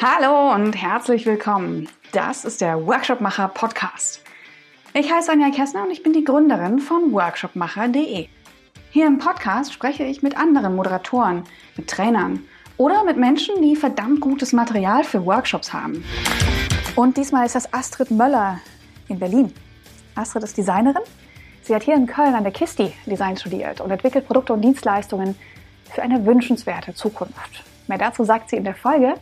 Hallo 0.00 0.54
und 0.54 0.80
herzlich 0.80 1.26
willkommen. 1.26 1.88
Das 2.12 2.44
ist 2.44 2.60
der 2.60 2.86
Workshopmacher 2.86 3.48
Podcast. 3.48 4.22
Ich 4.94 5.12
heiße 5.12 5.32
Anja 5.32 5.50
Kessner 5.50 5.82
und 5.82 5.90
ich 5.90 6.04
bin 6.04 6.12
die 6.12 6.22
Gründerin 6.22 6.78
von 6.78 7.10
workshopmacher.de. 7.12 8.28
Hier 8.90 9.06
im 9.08 9.18
Podcast 9.18 9.72
spreche 9.72 10.04
ich 10.04 10.22
mit 10.22 10.36
anderen 10.36 10.76
Moderatoren, 10.76 11.42
mit 11.76 11.90
Trainern 11.90 12.44
oder 12.76 13.02
mit 13.02 13.16
Menschen, 13.16 13.60
die 13.60 13.74
verdammt 13.74 14.20
gutes 14.20 14.52
Material 14.52 15.02
für 15.02 15.26
Workshops 15.26 15.72
haben. 15.72 16.04
Und 16.94 17.16
diesmal 17.16 17.44
ist 17.44 17.56
das 17.56 17.74
Astrid 17.74 18.12
Möller 18.12 18.60
in 19.08 19.18
Berlin. 19.18 19.52
Astrid 20.14 20.44
ist 20.44 20.56
Designerin. 20.56 21.02
Sie 21.62 21.74
hat 21.74 21.82
hier 21.82 21.96
in 21.96 22.06
Köln 22.06 22.36
an 22.36 22.44
der 22.44 22.52
Kisti 22.52 22.92
Design 23.06 23.36
studiert 23.36 23.80
und 23.80 23.90
entwickelt 23.90 24.28
Produkte 24.28 24.52
und 24.52 24.60
Dienstleistungen 24.60 25.34
für 25.92 26.02
eine 26.02 26.24
wünschenswerte 26.24 26.94
Zukunft. 26.94 27.64
Mehr 27.88 27.98
dazu 27.98 28.22
sagt 28.22 28.50
sie 28.50 28.56
in 28.56 28.64
der 28.64 28.76
Folge. 28.76 29.14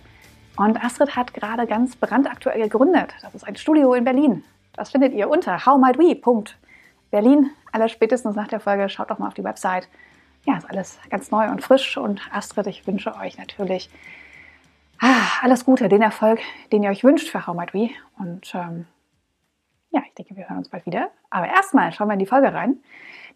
Und 0.57 0.83
Astrid 0.83 1.17
hat 1.17 1.35
gerade 1.35 1.67
ganz 1.67 1.97
brandaktuell 1.97 2.63
gegründet. 2.63 3.15
Das 3.21 3.35
ist 3.35 3.47
ein 3.47 3.57
Studio 3.57 3.93
in 3.95 4.05
Berlin. 4.05 4.43
Das 4.75 4.91
findet 4.91 5.13
ihr 5.13 5.29
unter 5.29 5.67
howmightwe.berlin. 5.67 7.51
Aller 7.73 7.89
spätestens 7.89 8.37
nach 8.37 8.49
der 8.49 8.61
Folge 8.61 8.89
schaut 8.89 9.11
doch 9.11 9.19
mal 9.19 9.29
auf 9.29 9.35
die 9.35 9.45
Website. 9.45 9.89
Ja, 10.45 10.57
ist 10.57 10.69
alles 10.71 10.99
ganz 11.11 11.31
neu 11.31 11.51
und 11.51 11.63
frisch. 11.63 11.99
Und 11.99 12.23
Astrid, 12.33 12.67
ich 12.69 12.87
wünsche 12.87 13.15
euch 13.17 13.37
natürlich 13.37 13.91
ah, 15.01 15.43
alles 15.43 15.65
Gute, 15.65 15.89
den 15.89 16.03
Erfolg, 16.03 16.41
den 16.73 16.83
ihr 16.83 16.91
euch 16.91 17.05
wünscht 17.05 17.29
für 17.29 17.47
How 17.47 17.55
Might 17.55 17.75
We. 17.75 17.91
Und 18.19 18.55
ähm, 18.55 18.87
ja, 19.91 20.03
ich 20.07 20.15
denke, 20.15 20.37
wir 20.37 20.49
hören 20.49 20.59
uns 20.59 20.71
bald 20.71 20.87
wieder. 20.87 21.11
Aber 21.29 21.49
erstmal 21.49 21.93
schauen 21.93 22.09
wir 22.09 22.15
in 22.15 22.19
die 22.19 22.27
Folge 22.27 22.53
rein. 22.55 22.79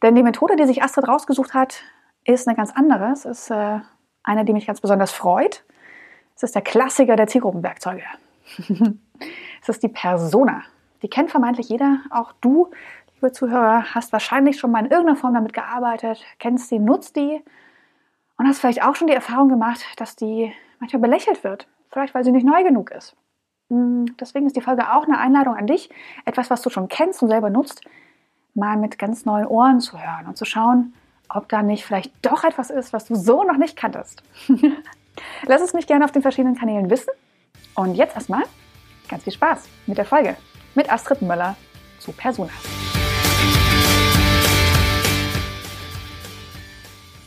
Denn 0.02 0.14
die 0.14 0.22
Methode, 0.22 0.56
die 0.56 0.64
sich 0.64 0.82
Astrid 0.82 1.06
rausgesucht 1.06 1.52
hat, 1.52 1.82
ist 2.24 2.48
eine 2.48 2.56
ganz 2.56 2.72
andere. 2.72 3.10
Es 3.12 3.26
ist 3.26 3.50
äh, 3.50 3.80
eine, 4.22 4.44
die 4.44 4.54
mich 4.54 4.66
ganz 4.66 4.80
besonders 4.80 5.12
freut. 5.12 5.64
Es 6.40 6.44
ist 6.44 6.54
der 6.54 6.62
Klassiker 6.62 7.16
der 7.16 7.26
Zielgruppenwerkzeuge. 7.26 8.02
es 9.60 9.68
ist 9.68 9.82
die 9.82 9.88
Persona. 9.88 10.62
Die 11.02 11.08
kennt 11.08 11.30
vermeintlich 11.30 11.68
jeder. 11.68 11.98
Auch 12.08 12.32
du, 12.40 12.70
liebe 13.14 13.30
Zuhörer, 13.30 13.94
hast 13.94 14.10
wahrscheinlich 14.14 14.58
schon 14.58 14.70
mal 14.70 14.78
in 14.78 14.90
irgendeiner 14.90 15.18
Form 15.18 15.34
damit 15.34 15.52
gearbeitet, 15.52 16.24
kennst 16.38 16.70
sie, 16.70 16.78
nutzt 16.78 17.16
die 17.16 17.42
und 18.38 18.48
hast 18.48 18.60
vielleicht 18.60 18.82
auch 18.82 18.96
schon 18.96 19.08
die 19.08 19.12
Erfahrung 19.12 19.50
gemacht, 19.50 19.84
dass 19.98 20.16
die 20.16 20.50
manchmal 20.78 21.02
belächelt 21.02 21.44
wird. 21.44 21.68
Vielleicht, 21.90 22.14
weil 22.14 22.24
sie 22.24 22.32
nicht 22.32 22.46
neu 22.46 22.64
genug 22.64 22.90
ist. 22.90 23.14
Hm, 23.68 24.16
deswegen 24.18 24.46
ist 24.46 24.56
die 24.56 24.62
Folge 24.62 24.94
auch 24.94 25.04
eine 25.04 25.18
Einladung 25.18 25.56
an 25.56 25.66
dich, 25.66 25.90
etwas, 26.24 26.48
was 26.48 26.62
du 26.62 26.70
schon 26.70 26.88
kennst 26.88 27.22
und 27.22 27.28
selber 27.28 27.50
nutzt, 27.50 27.82
mal 28.54 28.78
mit 28.78 28.98
ganz 28.98 29.26
neuen 29.26 29.46
Ohren 29.46 29.80
zu 29.80 30.02
hören 30.02 30.26
und 30.26 30.38
zu 30.38 30.46
schauen, 30.46 30.94
ob 31.28 31.50
da 31.50 31.62
nicht 31.62 31.84
vielleicht 31.84 32.14
doch 32.22 32.44
etwas 32.44 32.70
ist, 32.70 32.94
was 32.94 33.04
du 33.04 33.14
so 33.14 33.44
noch 33.44 33.58
nicht 33.58 33.76
kanntest. 33.76 34.22
Lass 35.46 35.62
es 35.62 35.72
mich 35.72 35.86
gerne 35.86 36.04
auf 36.04 36.12
den 36.12 36.22
verschiedenen 36.22 36.56
Kanälen 36.56 36.90
wissen. 36.90 37.10
Und 37.74 37.94
jetzt 37.94 38.14
erstmal 38.14 38.42
ganz 39.08 39.24
viel 39.24 39.32
Spaß 39.32 39.68
mit 39.86 39.98
der 39.98 40.04
Folge 40.04 40.36
mit 40.74 40.92
Astrid 40.92 41.22
Möller 41.22 41.56
zu 41.98 42.12
Persona. 42.12 42.50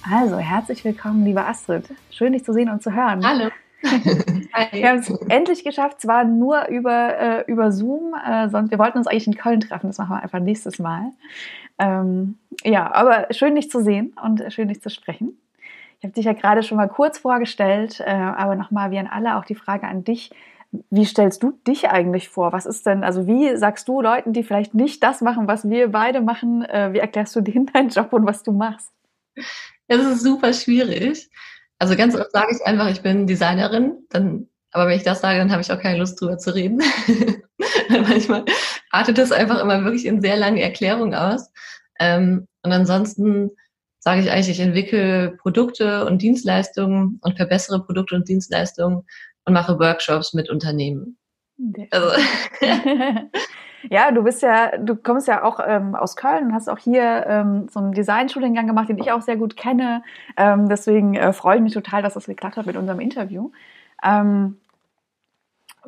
Also, 0.10 0.38
herzlich 0.38 0.84
willkommen, 0.84 1.26
liebe 1.26 1.44
Astrid. 1.46 1.86
Schön, 2.12 2.34
dich 2.34 2.44
zu 2.44 2.54
sehen 2.54 2.70
und 2.70 2.84
zu 2.84 2.94
hören. 2.94 3.26
Hallo. 3.26 3.50
wir 4.72 4.90
haben 4.90 5.00
es 5.00 5.10
endlich 5.28 5.64
geschafft, 5.64 6.02
zwar 6.02 6.24
nur 6.24 6.68
über, 6.68 7.18
äh, 7.18 7.52
über 7.52 7.72
Zoom, 7.72 8.14
äh, 8.14 8.50
sonst 8.50 8.72
wir 8.72 8.80
wollten 8.80 8.98
uns 8.98 9.08
eigentlich 9.08 9.28
in 9.28 9.36
Köln 9.36 9.60
treffen, 9.60 9.88
das 9.88 9.98
machen 9.98 10.16
wir 10.16 10.24
einfach 10.24 10.40
nächstes 10.40 10.80
Mal. 10.80 11.12
Ähm, 11.80 12.38
ja, 12.64 12.94
aber 12.94 13.28
schön 13.32 13.56
dich 13.56 13.70
zu 13.70 13.84
sehen 13.84 14.16
und 14.24 14.42
schön 14.54 14.70
dich 14.70 14.82
zu 14.82 14.90
sprechen. 14.90 15.38
Ich 16.04 16.06
habe 16.06 16.16
dich 16.16 16.26
ja 16.26 16.34
gerade 16.34 16.64
schon 16.64 16.76
mal 16.76 16.90
kurz 16.90 17.18
vorgestellt, 17.18 18.02
äh, 18.02 18.12
aber 18.12 18.58
nochmal 18.58 18.92
wie 18.92 19.00
an 19.00 19.08
alle 19.08 19.38
auch 19.38 19.46
die 19.46 19.56
Frage 19.56 19.88
an 19.88 20.04
dich. 20.04 20.32
Wie 20.90 21.06
stellst 21.06 21.42
du 21.42 21.52
dich 21.66 21.88
eigentlich 21.88 22.28
vor? 22.28 22.52
Was 22.52 22.66
ist 22.66 22.86
denn, 22.86 23.06
also 23.06 23.26
wie 23.26 23.56
sagst 23.56 23.88
du 23.88 24.02
Leuten, 24.02 24.34
die 24.34 24.44
vielleicht 24.44 24.74
nicht 24.74 25.02
das 25.02 25.22
machen, 25.22 25.48
was 25.48 25.70
wir 25.70 25.94
beide 25.94 26.20
machen, 26.20 26.66
äh, 26.66 26.92
wie 26.92 27.00
erklärst 27.00 27.34
du 27.38 27.40
denen 27.42 27.68
deinen 27.68 27.88
Job 27.88 28.12
und 28.12 28.26
was 28.26 28.44
du 28.44 28.52
machst? 28.52 28.92
Es 29.88 30.02
ist 30.06 30.24
super 30.24 30.52
schwierig. 30.52 31.30
Also 31.80 31.96
ganz 31.96 32.18
oft 32.18 32.34
sage 32.34 32.54
ich 32.54 32.68
einfach, 32.68 32.90
ich 32.90 33.02
bin 33.02 33.26
Designerin, 33.26 33.94
dann, 34.10 34.50
aber 34.74 34.88
wenn 34.88 34.98
ich 34.98 35.04
das 35.04 35.22
sage, 35.22 35.38
dann 35.40 35.54
habe 35.54 35.62
ich 35.62 35.72
auch 35.72 35.80
keine 35.80 36.00
Lust 36.00 36.20
drüber 36.20 36.38
zu 36.38 36.54
reden. 36.54 36.82
Manchmal 37.90 38.44
artet 38.92 39.18
das 39.18 39.32
einfach 39.32 39.62
immer 39.62 39.86
wirklich 39.86 40.06
in 40.06 40.20
sehr 40.20 40.36
lange 40.36 40.64
Erklärungen 40.64 41.16
aus. 41.16 41.50
Ähm, 41.98 42.46
und 42.62 42.74
ansonsten 42.74 43.52
sage 44.04 44.20
ich 44.20 44.32
eigentlich, 44.32 44.50
ich 44.50 44.60
entwickle 44.60 45.38
Produkte 45.42 46.06
und 46.06 46.22
Dienstleistungen 46.22 47.22
und 47.22 47.38
verbessere 47.38 47.86
Produkte 47.86 48.16
und 48.16 48.28
Dienstleistungen 48.28 49.04
und 49.46 49.54
mache 49.54 49.80
Workshops 49.80 50.34
mit 50.34 50.50
Unternehmen. 50.50 51.18
Also. 51.90 52.10
ja, 53.90 54.12
du 54.12 54.24
bist 54.24 54.42
ja, 54.42 54.78
du 54.78 54.98
kommst 54.98 55.30
ja 55.30 55.46
auch 55.46 55.62
ähm, 55.66 55.96
aus 55.96 56.18
Köln 56.18 56.48
und 56.48 56.54
hast 56.54 56.68
auch 56.68 56.80
hier 56.80 57.26
ähm, 57.28 57.70
so 57.72 57.80
einen 57.80 57.94
Designstudiengang 57.94 58.68
gemacht, 58.68 58.90
den 58.90 58.98
ich 58.98 59.10
auch 59.14 59.22
sehr 59.22 59.38
gut 59.38 59.56
kenne. 59.56 60.04
Ähm, 60.36 60.68
deswegen 60.68 61.16
äh, 61.16 61.32
freue 61.32 61.56
ich 61.56 61.62
mich 61.62 61.74
total, 61.74 62.02
dass 62.02 62.16
das 62.16 62.26
geklappt 62.26 62.58
hat 62.58 62.66
mit 62.66 62.76
unserem 62.76 63.00
Interview. 63.00 63.52
Ähm, 64.04 64.58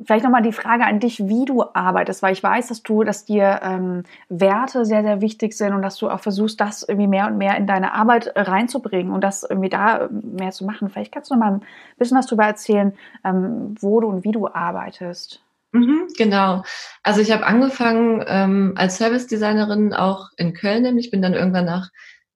Vielleicht 0.03 0.25
nochmal 0.25 0.41
die 0.41 0.51
Frage 0.51 0.85
an 0.85 0.99
dich, 0.99 1.27
wie 1.27 1.45
du 1.45 1.63
arbeitest, 1.73 2.21
weil 2.21 2.33
ich 2.33 2.43
weiß, 2.43 2.67
dass 2.67 2.83
du, 2.83 3.03
dass 3.03 3.23
dir 3.23 3.61
ähm, 3.63 4.03
Werte 4.27 4.83
sehr, 4.83 5.03
sehr 5.03 5.21
wichtig 5.21 5.53
sind 5.53 5.73
und 5.73 5.81
dass 5.81 5.97
du 5.97 6.09
auch 6.09 6.19
versuchst, 6.19 6.59
das 6.59 6.83
irgendwie 6.83 7.07
mehr 7.07 7.27
und 7.27 7.37
mehr 7.37 7.55
in 7.55 7.65
deine 7.65 7.93
Arbeit 7.93 8.33
reinzubringen 8.35 9.13
und 9.13 9.23
das 9.23 9.43
irgendwie 9.43 9.69
da 9.69 10.09
mehr 10.11 10.51
zu 10.51 10.65
machen. 10.65 10.89
Vielleicht 10.89 11.13
kannst 11.13 11.31
du 11.31 11.35
noch 11.35 11.39
mal 11.39 11.53
ein 11.53 11.61
bisschen 11.97 12.17
was 12.17 12.25
darüber 12.25 12.45
erzählen, 12.45 12.93
ähm, 13.23 13.75
wo 13.79 14.01
du 14.01 14.07
und 14.07 14.23
wie 14.25 14.33
du 14.33 14.47
arbeitest. 14.47 15.41
Mhm, 15.71 16.07
genau. 16.17 16.63
Also 17.03 17.21
ich 17.21 17.31
habe 17.31 17.45
angefangen 17.45 18.23
ähm, 18.27 18.73
als 18.75 18.97
Service 18.97 19.27
Designerin 19.27 19.93
auch 19.93 20.29
in 20.37 20.53
Köln, 20.53 20.83
nämlich 20.83 21.11
bin 21.11 21.21
dann 21.21 21.33
irgendwann 21.33 21.65
nach 21.65 21.89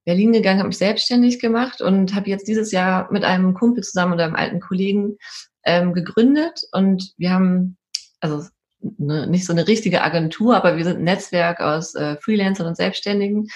Berlin 0.06 0.31
gegangen, 0.31 0.59
habe 0.59 0.69
mich 0.69 0.78
selbstständig 0.78 1.40
gemacht 1.40 1.81
und 1.81 2.16
habe 2.16 2.30
jetzt 2.30 2.48
dieses 2.48 2.72
Jahr 2.72 3.12
mit 3.12 3.24
einem 3.24 3.53
Kumpel 3.53 3.84
zusammen 3.84 4.14
oder 4.14 4.25
einem 4.25 4.36
alten 4.36 4.59
Kollegen 4.59 5.18
ähm, 5.69 5.94
gegründet 5.94 6.63
und 6.72 7.13
wir 7.18 7.30
haben, 7.30 7.78
also 8.19 8.47
ne, 8.81 9.28
nicht 9.28 9.46
so 9.46 9.53
eine 9.53 9.68
richtige 9.68 10.02
Agentur, 10.02 10.56
aber 10.56 10.78
wir 10.78 10.84
sind 10.84 10.97
ein 10.97 11.03
Netzwerk 11.03 11.62
aus 11.62 11.94
äh, 11.94 12.18
Freelancern 12.18 12.66
und 12.66 12.75
Selbstständigen 12.75 13.47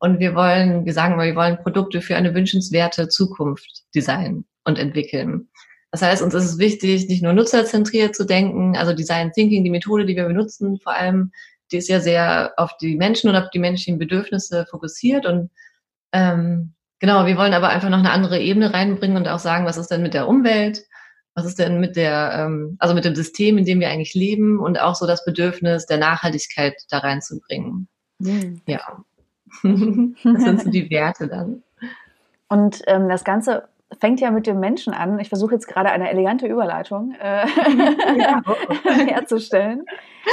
und 0.00 0.18
wir 0.18 0.34
wollen, 0.34 0.84
wir 0.84 0.92
sagen 0.92 1.14
mal, 1.16 1.28
wir 1.28 1.36
wollen 1.36 1.62
Produkte 1.62 2.00
für 2.00 2.16
eine 2.16 2.34
wünschenswerte 2.34 3.08
Zukunft 3.08 3.84
designen 3.94 4.46
und 4.64 4.80
entwickeln. 4.80 5.48
Das 5.92 6.02
heißt, 6.02 6.22
uns 6.22 6.34
ist 6.34 6.44
es 6.44 6.58
wichtig, 6.58 7.08
nicht 7.08 7.22
nur 7.22 7.32
nutzerzentriert 7.34 8.16
zu 8.16 8.24
denken, 8.24 8.76
also 8.76 8.92
Design 8.92 9.30
Thinking, 9.32 9.62
die 9.62 9.70
Methode, 9.70 10.06
die 10.06 10.16
wir 10.16 10.24
benutzen, 10.24 10.80
vor 10.80 10.94
allem, 10.94 11.30
die 11.70 11.76
ist 11.76 11.88
ja 11.88 12.00
sehr 12.00 12.52
auf 12.56 12.76
die 12.78 12.96
Menschen 12.96 13.30
und 13.30 13.36
auf 13.36 13.50
die 13.50 13.60
menschlichen 13.60 13.98
Bedürfnisse 13.98 14.66
fokussiert 14.68 15.24
und 15.24 15.50
ähm, 16.12 16.74
genau, 16.98 17.26
wir 17.26 17.36
wollen 17.36 17.54
aber 17.54 17.68
einfach 17.68 17.90
noch 17.90 17.98
eine 17.98 18.10
andere 18.10 18.40
Ebene 18.40 18.72
reinbringen 18.74 19.16
und 19.16 19.28
auch 19.28 19.38
sagen, 19.38 19.66
was 19.66 19.76
ist 19.76 19.88
denn 19.88 20.02
mit 20.02 20.14
der 20.14 20.26
Umwelt? 20.26 20.82
Was 21.40 21.46
ist 21.46 21.58
denn 21.58 21.80
mit 21.80 21.96
der, 21.96 22.32
ähm, 22.34 22.76
also 22.78 22.94
mit 22.94 23.04
dem 23.04 23.14
System, 23.14 23.56
in 23.56 23.64
dem 23.64 23.80
wir 23.80 23.88
eigentlich 23.88 24.14
leben 24.14 24.58
und 24.58 24.78
auch 24.78 24.94
so 24.94 25.06
das 25.06 25.24
Bedürfnis 25.24 25.86
der 25.86 25.98
Nachhaltigkeit 25.98 26.74
da 26.90 26.98
reinzubringen. 26.98 27.88
Mhm. 28.18 28.60
Ja. 28.66 29.04
das 29.62 30.42
sind 30.42 30.62
so 30.62 30.70
die 30.70 30.90
Werte 30.90 31.26
dann. 31.26 31.62
Und 32.48 32.82
ähm, 32.86 33.08
das 33.08 33.24
Ganze 33.24 33.68
fängt 33.98 34.20
ja 34.20 34.30
mit 34.30 34.46
dem 34.46 34.60
Menschen 34.60 34.92
an. 34.94 35.18
Ich 35.18 35.28
versuche 35.28 35.54
jetzt 35.54 35.66
gerade 35.66 35.90
eine 35.90 36.10
elegante 36.10 36.46
Überleitung 36.46 37.14
äh, 37.20 37.46
ja. 38.18 38.42
herzustellen. 39.06 39.84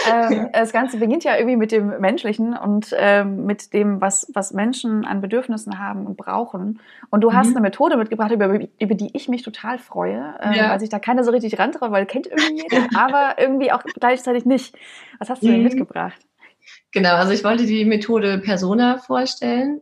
Ähm, 0.09 0.49
das 0.53 0.71
Ganze 0.71 0.97
beginnt 0.97 1.23
ja 1.23 1.35
irgendwie 1.35 1.55
mit 1.55 1.71
dem 1.71 1.99
Menschlichen 1.99 2.55
und 2.55 2.93
ähm, 2.97 3.45
mit 3.45 3.73
dem, 3.73 3.99
was, 4.01 4.27
was 4.33 4.53
Menschen 4.53 5.05
an 5.05 5.21
Bedürfnissen 5.21 5.79
haben 5.79 6.05
und 6.05 6.17
brauchen. 6.17 6.79
Und 7.09 7.21
du 7.21 7.33
hast 7.33 7.49
mhm. 7.49 7.57
eine 7.57 7.61
Methode 7.61 7.97
mitgebracht, 7.97 8.31
über, 8.31 8.59
über 8.79 8.95
die 8.95 9.09
ich 9.13 9.27
mich 9.27 9.41
total 9.43 9.79
freue, 9.79 10.35
äh, 10.41 10.57
ja. 10.57 10.69
weil 10.69 10.79
sich 10.79 10.89
da 10.89 10.99
keiner 10.99 11.23
so 11.23 11.31
richtig 11.31 11.57
rantraut, 11.57 11.91
weil 11.91 12.05
kennt 12.05 12.27
irgendwie 12.27 12.63
jeder, 12.71 12.87
aber 12.95 13.35
irgendwie 13.39 13.71
auch 13.71 13.83
gleichzeitig 13.83 14.45
nicht. 14.45 14.75
Was 15.19 15.29
hast 15.29 15.41
du 15.41 15.47
denn 15.47 15.59
mhm. 15.59 15.63
mitgebracht? 15.63 16.19
Genau, 16.91 17.15
also 17.15 17.31
ich 17.31 17.43
wollte 17.43 17.65
die 17.65 17.85
Methode 17.85 18.39
Persona 18.39 18.97
vorstellen 18.97 19.81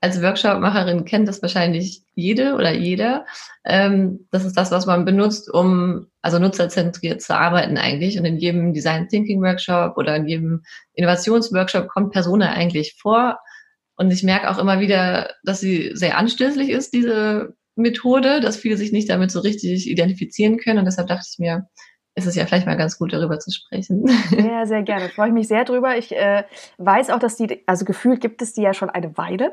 als 0.00 0.22
Workshopmacherin 0.22 1.04
kennt 1.04 1.28
das 1.28 1.42
wahrscheinlich 1.42 2.02
jede 2.14 2.54
oder 2.54 2.72
jeder. 2.72 3.26
Ähm, 3.64 4.26
das 4.30 4.46
ist 4.46 4.56
das, 4.56 4.70
was 4.70 4.86
man 4.86 5.04
benutzt, 5.04 5.52
um 5.52 6.06
also 6.22 6.38
nutzerzentriert 6.38 7.20
zu 7.20 7.36
arbeiten 7.36 7.76
eigentlich. 7.76 8.18
Und 8.18 8.24
in 8.24 8.38
jedem 8.38 8.72
Design 8.72 9.08
Thinking 9.08 9.42
Workshop 9.42 9.98
oder 9.98 10.16
in 10.16 10.26
jedem 10.26 10.62
Innovationsworkshop 10.94 11.88
kommt 11.88 12.12
Persona 12.12 12.52
eigentlich 12.52 12.96
vor. 12.98 13.38
Und 13.96 14.10
ich 14.10 14.22
merke 14.22 14.50
auch 14.50 14.58
immer 14.58 14.80
wieder, 14.80 15.34
dass 15.44 15.60
sie 15.60 15.90
sehr 15.92 16.16
anstößlich 16.16 16.70
ist, 16.70 16.94
diese 16.94 17.54
Methode, 17.76 18.40
dass 18.40 18.56
viele 18.56 18.78
sich 18.78 18.92
nicht 18.92 19.10
damit 19.10 19.30
so 19.30 19.40
richtig 19.40 19.88
identifizieren 19.88 20.56
können. 20.56 20.78
Und 20.78 20.86
deshalb 20.86 21.08
dachte 21.08 21.26
ich 21.30 21.38
mir, 21.38 21.68
ist 22.20 22.26
es 22.26 22.36
ja 22.36 22.46
vielleicht 22.46 22.66
mal 22.66 22.76
ganz 22.76 22.98
gut, 22.98 23.12
darüber 23.12 23.38
zu 23.38 23.50
sprechen. 23.50 24.06
Sehr, 24.30 24.66
sehr 24.66 24.82
gerne. 24.82 25.08
Freue 25.08 25.28
ich 25.28 25.32
mich 25.32 25.48
sehr 25.48 25.64
drüber. 25.64 25.96
Ich 25.96 26.14
äh, 26.14 26.44
weiß 26.78 27.10
auch, 27.10 27.18
dass 27.18 27.36
die, 27.36 27.62
also 27.66 27.84
gefühlt 27.84 28.20
gibt 28.20 28.42
es 28.42 28.52
die 28.52 28.62
ja 28.62 28.74
schon 28.74 28.90
eine 28.90 29.16
Weile. 29.16 29.52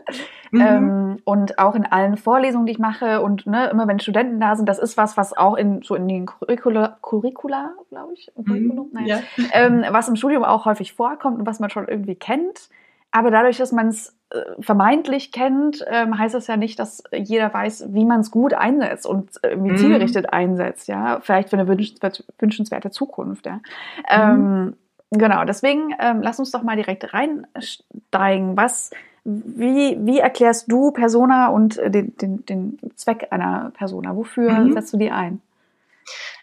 Mhm. 0.52 0.62
Ähm, 0.62 1.18
und 1.24 1.60
auch 1.60 1.76
in 1.76 1.86
allen 1.86 2.18
Vorlesungen, 2.18 2.66
die 2.66 2.74
ich 2.74 2.80
mache 2.80 3.22
und 3.22 3.48
ne, 3.48 3.70
immer 3.70 3.88
wenn 3.88 4.00
Studenten 4.00 4.40
da 4.40 4.56
sind, 4.56 4.68
das 4.68 4.80
ist 4.80 4.98
was, 4.98 5.18
was 5.18 5.36
auch 5.36 5.56
in 5.56 5.82
so 5.82 5.96
in 5.96 6.08
den 6.08 6.26
Curricula, 6.26 6.98
Curricula 7.02 7.74
glaube 7.90 8.14
ich, 8.14 8.32
mhm. 8.36 8.90
ja. 9.06 9.20
ähm, 9.54 9.86
was 9.90 10.10
im 10.10 10.16
Studium 10.16 10.44
auch 10.44 10.66
häufig 10.66 10.94
vorkommt 10.94 11.40
und 11.40 11.48
was 11.48 11.60
man 11.60 11.70
schon 11.70 11.88
irgendwie 11.88 12.16
kennt. 12.16 12.70
Aber 13.12 13.32
dadurch, 13.32 13.58
dass 13.58 13.72
man 13.72 13.88
es 13.88 14.17
vermeintlich 14.60 15.32
kennt, 15.32 15.86
ähm, 15.88 16.18
heißt 16.18 16.36
das 16.36 16.48
ja 16.48 16.58
nicht, 16.58 16.80
dass 16.80 17.04
jeder 17.14 17.54
weiß, 17.54 17.88
wie 17.90 18.04
man 18.04 18.20
es 18.20 18.32
gut 18.32 18.54
einsetzt 18.54 19.06
und 19.06 19.30
irgendwie 19.42 19.72
mhm. 19.72 19.78
zielgerichtet 19.78 20.34
einsetzt, 20.34 20.88
ja, 20.90 21.20
vielleicht 21.22 21.50
für 21.50 21.58
eine 21.58 21.68
wünschenswerte 21.68 22.92
Zukunft, 22.92 23.46
ja. 23.46 23.56
Mhm. 23.56 23.62
Ähm, 24.10 24.74
genau, 25.12 25.46
deswegen 25.46 25.96
ähm, 26.00 26.22
lass 26.22 26.40
uns 26.40 26.52
doch 26.52 26.62
mal 26.62 26.76
direkt 26.76 27.14
reinsteigen. 27.14 28.58
Was, 28.58 28.92
wie, 29.24 29.98
wie 30.02 30.20
erklärst 30.20 30.70
du 30.70 30.92
Persona 30.92 31.48
und 31.48 31.78
den, 31.78 32.16
den, 32.18 32.46
den 32.46 32.80
Zweck 32.96 33.28
einer 33.32 33.72
Persona? 33.78 34.16
Wofür 34.16 34.52
mhm. 34.52 34.74
setzt 34.74 34.92
du 34.92 34.98
die 34.98 35.12
ein? 35.12 35.42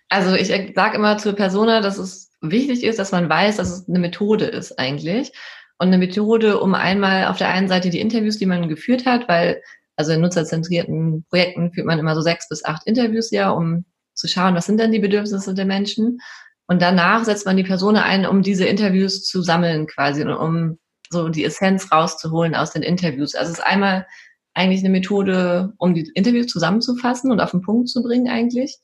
Also 0.09 0.35
ich 0.35 0.49
sage 0.49 0.97
immer 0.97 1.19
zur 1.19 1.35
Persona, 1.35 1.83
dass 1.83 1.99
es 1.99 2.31
wichtig 2.41 2.85
ist, 2.85 2.99
dass 2.99 3.13
man 3.13 3.29
weiß, 3.29 3.57
dass 3.57 3.71
es 3.71 3.89
eine 3.89 3.99
Methode 3.99 4.47
ist 4.47 4.79
eigentlich 4.79 5.33
und 5.79 5.89
eine 5.89 5.99
Methode, 5.99 6.61
um 6.61 6.75
einmal 6.75 7.27
auf 7.27 7.39
der 7.39 7.49
einen 7.49 7.69
Seite 7.69 7.91
die 7.91 8.01
Interviews, 8.01 8.39
die 8.39 8.47
man 8.47 8.69
geführt 8.69 9.07
hat, 9.07 9.29
weil 9.29 9.61
also 9.97 10.13
in 10.13 10.21
nutzerzentrierten 10.21 11.25
Projekten 11.29 11.73
führt 11.73 11.87
man 11.87 11.99
immer 11.99 12.15
so 12.15 12.21
sechs 12.21 12.49
bis 12.49 12.65
acht 12.65 12.87
Interviews 12.87 13.31
ja, 13.31 13.51
um 13.51 13.85
zu 14.15 14.29
schauen, 14.29 14.55
was 14.55 14.67
sind 14.67 14.79
denn 14.79 14.93
die 14.93 14.99
Bedürfnisse 14.99 15.55
der 15.55 15.65
Menschen. 15.65 16.21
Und 16.67 16.81
danach 16.81 17.25
setzt 17.25 17.47
man 17.47 17.57
die 17.57 17.65
Person 17.65 17.97
ein, 17.97 18.27
um 18.27 18.43
diese 18.43 18.65
Interviews 18.65 19.25
zu 19.25 19.43
sammeln 19.43 19.87
quasi 19.87 20.23
und 20.23 20.33
um 20.33 20.79
so 21.11 21.29
die 21.29 21.45
Essenz 21.45 21.93
rauszuholen 21.93 22.55
aus 22.55 22.73
den 22.73 22.83
Interviews. 22.83 23.35
Also 23.35 23.53
es 23.53 23.59
ist 23.59 23.65
einmal 23.65 24.07
eigentlich 24.55 24.81
eine 24.81 24.91
Methode, 24.91 25.73
um 25.79 25.95
die 25.95 26.11
Interviews 26.15 26.47
zusammenzufassen 26.47 27.31
und 27.31 27.41
auf 27.41 27.51
den 27.51 27.61
Punkt 27.61 27.89
zu 27.89 28.03
bringen 28.03 28.29
eigentlich. 28.29 28.79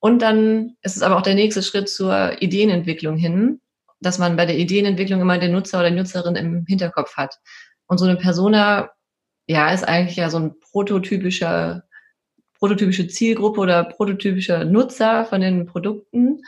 Und 0.00 0.20
dann 0.20 0.76
ist 0.82 0.96
es 0.96 1.02
aber 1.02 1.16
auch 1.16 1.22
der 1.22 1.34
nächste 1.34 1.62
Schritt 1.62 1.88
zur 1.88 2.42
Ideenentwicklung 2.42 3.16
hin, 3.16 3.60
dass 4.04 4.18
man 4.18 4.36
bei 4.36 4.46
der 4.46 4.58
Ideenentwicklung 4.58 5.20
immer 5.20 5.38
den 5.38 5.52
Nutzer 5.52 5.80
oder 5.80 5.90
die 5.90 5.96
Nutzerin 5.96 6.36
im 6.36 6.64
Hinterkopf 6.66 7.16
hat. 7.16 7.38
Und 7.86 7.98
so 7.98 8.04
eine 8.04 8.16
Persona, 8.16 8.90
ja, 9.46 9.70
ist 9.70 9.86
eigentlich 9.86 10.16
ja 10.16 10.30
so 10.30 10.38
ein 10.38 10.58
prototypischer, 10.60 11.84
prototypische 12.58 13.08
Zielgruppe 13.08 13.60
oder 13.60 13.84
prototypischer 13.84 14.64
Nutzer 14.64 15.24
von 15.24 15.40
den 15.40 15.66
Produkten. 15.66 16.42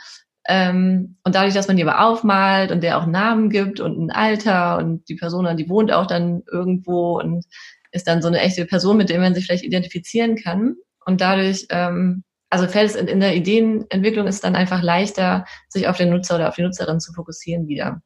Ähm, 0.47 1.17
und 1.23 1.35
dadurch, 1.35 1.53
dass 1.53 1.67
man 1.67 1.77
die 1.77 1.83
aber 1.83 2.05
aufmalt 2.05 2.71
und 2.71 2.81
der 2.81 2.97
auch 2.97 3.05
Namen 3.05 3.49
gibt 3.49 3.79
und 3.79 3.99
ein 3.99 4.11
Alter 4.11 4.77
und 4.77 5.07
die 5.09 5.15
Persona, 5.15 5.53
die 5.53 5.69
wohnt 5.69 5.91
auch 5.91 6.07
dann 6.07 6.43
irgendwo 6.51 7.19
und 7.19 7.45
ist 7.91 8.07
dann 8.07 8.21
so 8.21 8.27
eine 8.27 8.39
echte 8.39 8.65
Person, 8.65 8.97
mit 8.97 9.09
der 9.09 9.19
man 9.19 9.35
sich 9.35 9.45
vielleicht 9.45 9.63
identifizieren 9.63 10.35
kann. 10.35 10.75
Und 11.05 11.21
dadurch 11.21 11.67
ähm, 11.69 12.23
also 12.49 12.67
fällt 12.67 12.91
es 12.91 12.95
in, 12.95 13.07
in 13.07 13.19
der 13.19 13.35
Ideenentwicklung 13.35 14.27
ist 14.27 14.43
dann 14.43 14.55
einfach 14.55 14.81
leichter, 14.81 15.45
sich 15.67 15.87
auf 15.87 15.97
den 15.97 16.09
Nutzer 16.09 16.35
oder 16.35 16.49
auf 16.49 16.55
die 16.55 16.63
Nutzerin 16.63 16.99
zu 16.99 17.13
fokussieren 17.13 17.67
wieder. 17.67 18.01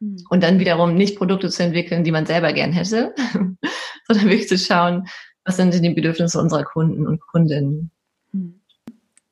Mhm. 0.00 0.18
Und 0.28 0.42
dann 0.42 0.58
wiederum 0.58 0.94
nicht 0.94 1.16
Produkte 1.16 1.48
zu 1.48 1.62
entwickeln, 1.62 2.04
die 2.04 2.12
man 2.12 2.26
selber 2.26 2.52
gern 2.52 2.72
hätte, 2.72 3.14
sondern 4.06 4.26
wirklich 4.26 4.48
zu 4.48 4.58
schauen, 4.58 5.06
was 5.44 5.56
sind 5.56 5.72
denn 5.72 5.82
die 5.82 5.90
Bedürfnisse 5.90 6.40
unserer 6.40 6.64
Kunden 6.64 7.06
und 7.06 7.20
Kundinnen. 7.20 7.90
Hm. 8.32 8.60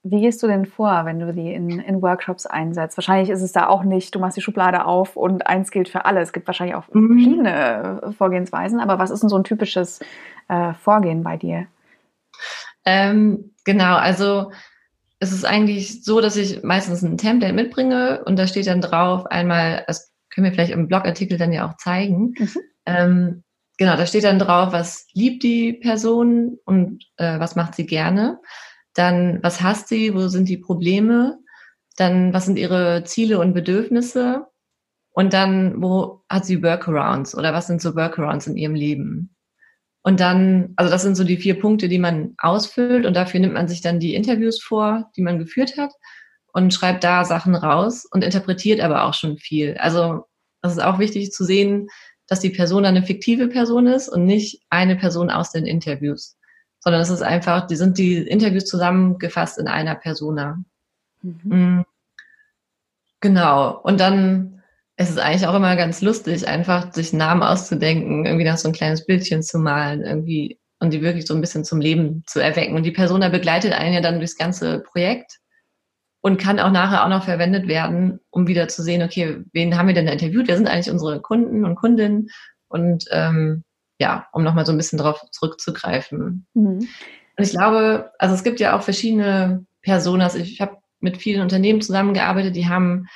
Wie 0.07 0.21
gehst 0.21 0.43
du 0.43 0.47
denn 0.47 0.67
vor, 0.67 1.07
wenn 1.07 1.19
du 1.19 1.33
die 1.33 1.53
in, 1.53 1.81
in, 1.81 2.03
Workshops 2.03 2.45
einsetzt? 2.45 2.97
Wahrscheinlich 2.99 3.31
ist 3.31 3.41
es 3.41 3.53
da 3.53 3.69
auch 3.69 3.85
nicht, 3.85 4.15
du 4.15 4.19
machst 4.19 4.37
die 4.37 4.43
Schublade 4.43 4.85
auf 4.85 5.17
und 5.17 5.47
eins 5.47 5.71
gilt 5.71 5.89
für 5.89 6.05
alle. 6.05 6.21
Es 6.21 6.35
gibt 6.35 6.47
wahrscheinlich 6.47 6.77
auch 6.77 6.85
mhm. 6.93 7.15
verschiedene 7.15 8.15
Vorgehensweisen, 8.17 8.81
aber 8.81 8.99
was 8.99 9.11
ist 9.11 9.23
denn 9.23 9.31
so 9.31 9.37
ein 9.37 9.45
typisches 9.45 10.01
äh, 10.49 10.75
Vorgehen 10.75 11.23
bei 11.23 11.39
dir? 11.39 11.67
Ähm, 12.85 13.53
genau, 13.65 13.97
also 13.97 14.53
es 15.19 15.33
ist 15.33 15.45
eigentlich 15.45 16.05
so, 16.05 16.21
dass 16.21 16.37
ich 16.37 16.63
meistens 16.63 17.03
ein 17.03 17.19
Template 17.19 17.55
mitbringe 17.55 18.23
und 18.25 18.39
da 18.39 18.47
steht 18.47 18.67
dann 18.67 18.81
drauf 18.81 19.27
einmal, 19.27 19.85
das 19.87 20.13
können 20.31 20.45
wir 20.45 20.53
vielleicht 20.53 20.73
im 20.73 20.89
Blogartikel 20.89 21.39
dann 21.39 21.53
ja 21.53 21.69
auch 21.69 21.77
zeigen. 21.77 22.35
Mhm. 22.39 22.57
Ähm, 22.87 23.45
genau, 23.79 23.97
da 23.97 24.07
steht 24.07 24.25
dann 24.25 24.39
drauf, 24.39 24.73
was 24.73 25.07
liebt 25.13 25.43
die 25.43 25.73
Person 25.73 26.59
und 26.65 27.05
äh, 27.17 27.39
was 27.39 27.57
macht 27.57 27.75
sie 27.75 27.87
gerne. 27.87 28.41
Dann, 28.95 29.43
was 29.43 29.63
hasst 29.63 29.89
sie, 29.89 30.15
wo 30.15 30.29
sind 30.29 30.49
die 30.49 30.59
Probleme? 30.59 31.39
Dann, 31.97 32.33
was 32.33 32.47
sind 32.47 32.59
ihre 32.59 33.05
Ziele 33.05 33.39
und 33.39 33.55
Bedürfnisse? 33.55 34.47
Und 35.11 35.33
dann, 35.33 35.81
wo 35.81 36.25
hat 36.29 36.45
sie 36.45 36.63
Workarounds 36.63 37.37
oder 37.37 37.53
was 37.53 37.69
sind 37.69 37.81
so 37.81 37.95
Workarounds 37.95 38.49
in 38.49 38.57
ihrem 38.57 38.75
Leben? 38.75 39.35
Und 40.07 40.21
dann, 40.21 40.75
also 40.77 40.93
das 40.93 41.03
sind 41.03 41.17
so 41.17 41.25
die 41.25 41.39
vier 41.39 41.59
Punkte, 41.59 41.89
die 41.89 41.99
man 41.99 42.35
ausfüllt 42.37 43.07
und 43.07 43.15
dafür 43.15 43.41
nimmt 43.41 43.55
man 43.55 43.69
sich 43.69 43.81
dann 43.81 44.01
die 44.01 44.15
Interviews 44.15 44.63
vor, 44.63 45.11
die 45.17 45.23
man 45.23 45.39
geführt 45.39 45.79
hat 45.79 45.93
und 46.53 46.75
schreibt 46.75 47.03
da 47.05 47.25
Sachen 47.25 47.55
raus 47.55 48.05
und 48.11 48.23
interpretiert 48.23 48.81
aber 48.81 49.05
auch 49.05 49.15
schon 49.15 49.39
viel. 49.39 49.79
Also 49.79 50.27
das 50.61 50.73
ist 50.73 50.83
auch 50.83 50.99
wichtig 50.99 51.33
zu 51.33 51.43
sehen, 51.43 51.89
dass 52.27 52.41
die 52.41 52.51
Person 52.51 52.85
eine 52.85 53.03
fiktive 53.03 53.49
Person 53.49 53.87
ist 53.87 54.11
und 54.11 54.27
nicht 54.27 54.61
eine 54.69 54.97
Person 54.97 55.31
aus 55.31 55.53
den 55.53 55.65
Interviews, 55.65 56.37
sondern 56.81 57.01
es 57.01 57.09
ist 57.09 57.23
einfach, 57.23 57.67
die 57.67 57.77
sind 57.77 57.97
die 57.97 58.19
Interviews 58.19 58.67
zusammengefasst 58.67 59.59
in 59.59 59.69
einer 59.69 59.95
Persona. 59.95 60.63
Mhm. 61.23 61.41
mhm. 61.45 61.85
Genau. 63.21 63.81
Und 63.81 64.01
dann 64.01 64.54
es 64.97 65.11
ist 65.11 65.19
eigentlich 65.19 65.47
auch 65.47 65.55
immer 65.55 65.77
ganz 65.77 66.03
lustig, 66.03 66.47
einfach 66.47 66.93
sich 66.93 67.13
Namen 67.13 67.43
auszudenken, 67.43 68.27
irgendwie 68.27 68.45
noch 68.45 68.57
so 68.57 68.69
ein 68.69 68.75
kleines 68.75 69.07
Bildchen 69.07 69.43
zu 69.43 69.59
malen, 69.59 70.03
irgendwie 70.03 70.59
und 70.81 70.93
die 70.93 71.03
wirklich 71.03 71.27
so 71.27 71.35
ein 71.35 71.41
bisschen 71.41 71.65
zum 71.65 71.81
Leben 71.81 72.23
zu 72.27 72.41
erwecken. 72.41 72.77
Und 72.77 72.85
die 72.85 72.93
Persona 72.93 73.29
begleitet 73.29 73.73
einen 73.73 73.95
ja 73.95 74.01
dann 74.01 74.19
durchs 74.19 74.37
ganze 74.37 74.81
Projekt 74.81 75.39
und 76.21 76.39
kann 76.39 76.61
auch 76.61 76.71
nachher 76.71 77.05
auch 77.05 77.09
noch 77.09 77.25
verwendet 77.25 77.69
werden, 77.69 78.21
um 78.31 78.47
wieder 78.47 78.69
zu 78.69 78.83
sehen, 78.83 79.03
okay, 79.03 79.43
wen 79.53 79.77
haben 79.77 79.89
wir 79.89 79.95
denn 79.95 80.07
da 80.07 80.13
interviewt? 80.13 80.49
Wer 80.49 80.57
sind 80.57 80.69
eigentlich 80.69 80.91
unsere 80.91 81.21
Kunden 81.21 81.65
und 81.65 81.75
Kundinnen? 81.75 82.29
Und 82.69 83.05
ähm, 83.11 83.65
ja, 83.99 84.27
um 84.33 84.43
nochmal 84.43 84.67
so 84.67 84.73
ein 84.73 84.77
bisschen 84.77 84.99
drauf 84.99 85.25
zurückzugreifen. 85.31 86.47
Mhm. 86.55 86.89
Und 87.37 87.45
ich 87.45 87.51
glaube, 87.51 88.13
also 88.19 88.35
es 88.35 88.45
gibt 88.45 88.61
ja 88.61 88.77
auch 88.77 88.83
verschiedene 88.83 89.67
Personas. 89.83 90.35
Ich 90.35 90.61
habe 90.61 90.79
mit 91.01 91.19
vielen 91.19 91.43
Unternehmen 91.43 91.81
zusammengearbeitet, 91.81 92.57
die 92.57 92.69
haben 92.69 93.07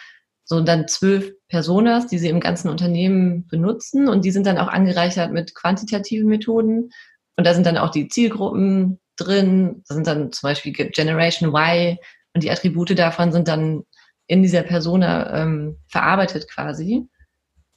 so 0.45 0.61
dann 0.61 0.89
zwölf 0.89 1.33
Personas, 1.49 2.06
die 2.06 2.19
sie 2.19 2.29
im 2.29 2.41
ganzen 2.41 2.69
Unternehmen 2.69 3.47
benutzen. 3.47 4.09
Und 4.09 4.25
die 4.25 4.31
sind 4.31 4.47
dann 4.47 4.59
auch 4.59 4.69
angereichert 4.69 5.33
mit 5.33 5.55
quantitativen 5.55 6.29
Methoden. 6.29 6.91
Und 7.37 7.47
da 7.47 7.55
sind 7.55 7.67
dann 7.67 7.79
auch 7.79 7.91
die 7.91 8.09
Zielgruppen 8.09 9.00
drin, 9.17 9.83
da 9.89 9.95
sind 9.95 10.06
dann 10.06 10.33
zum 10.33 10.49
Beispiel 10.49 10.73
Generation 10.73 11.55
Y. 11.55 11.97
Und 12.35 12.45
die 12.45 12.50
Attribute 12.50 12.99
davon 12.99 13.33
sind 13.33 13.49
dann 13.49 13.85
in 14.27 14.43
dieser 14.43 14.62
Persona 14.62 15.43
ähm, 15.43 15.79
verarbeitet 15.89 16.49
quasi. 16.51 17.08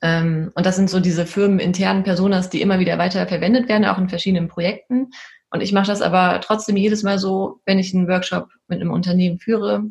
Ähm, 0.02 0.52
und 0.56 0.66
das 0.66 0.76
sind 0.76 0.90
so 0.90 1.00
diese 1.00 1.26
firmeninternen 1.26 2.04
Personas, 2.04 2.50
die 2.50 2.62
immer 2.62 2.80
wieder 2.80 2.98
weiter 2.98 3.26
verwendet 3.28 3.70
werden, 3.70 3.86
auch 3.86 3.98
in 3.98 4.10
verschiedenen 4.10 4.50
Projekten. 4.50 5.12
Und 5.52 5.62
ich 5.62 5.72
mache 5.72 5.88
das 5.88 6.02
aber 6.02 6.42
trotzdem 6.42 6.78
jedes 6.78 7.04
Mal 7.04 7.20
so, 7.20 7.62
wenn 7.66 7.80
ich 7.80 7.94
einen 7.94 8.08
Workshop 8.08 8.50
mit 8.68 8.82
einem 8.82 8.92
Unternehmen 8.92 9.40
führe, 9.40 9.84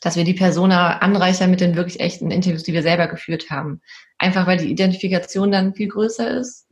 dass 0.00 0.16
wir 0.16 0.24
die 0.24 0.34
Persona 0.34 0.98
anreichern 0.98 1.50
mit 1.50 1.60
den 1.60 1.76
wirklich 1.76 2.00
echten 2.00 2.30
Interviews, 2.30 2.62
die 2.62 2.72
wir 2.72 2.82
selber 2.82 3.06
geführt 3.06 3.50
haben. 3.50 3.80
Einfach 4.18 4.46
weil 4.46 4.58
die 4.58 4.70
Identifikation 4.70 5.50
dann 5.50 5.74
viel 5.74 5.88
größer 5.88 6.30
ist. 6.30 6.66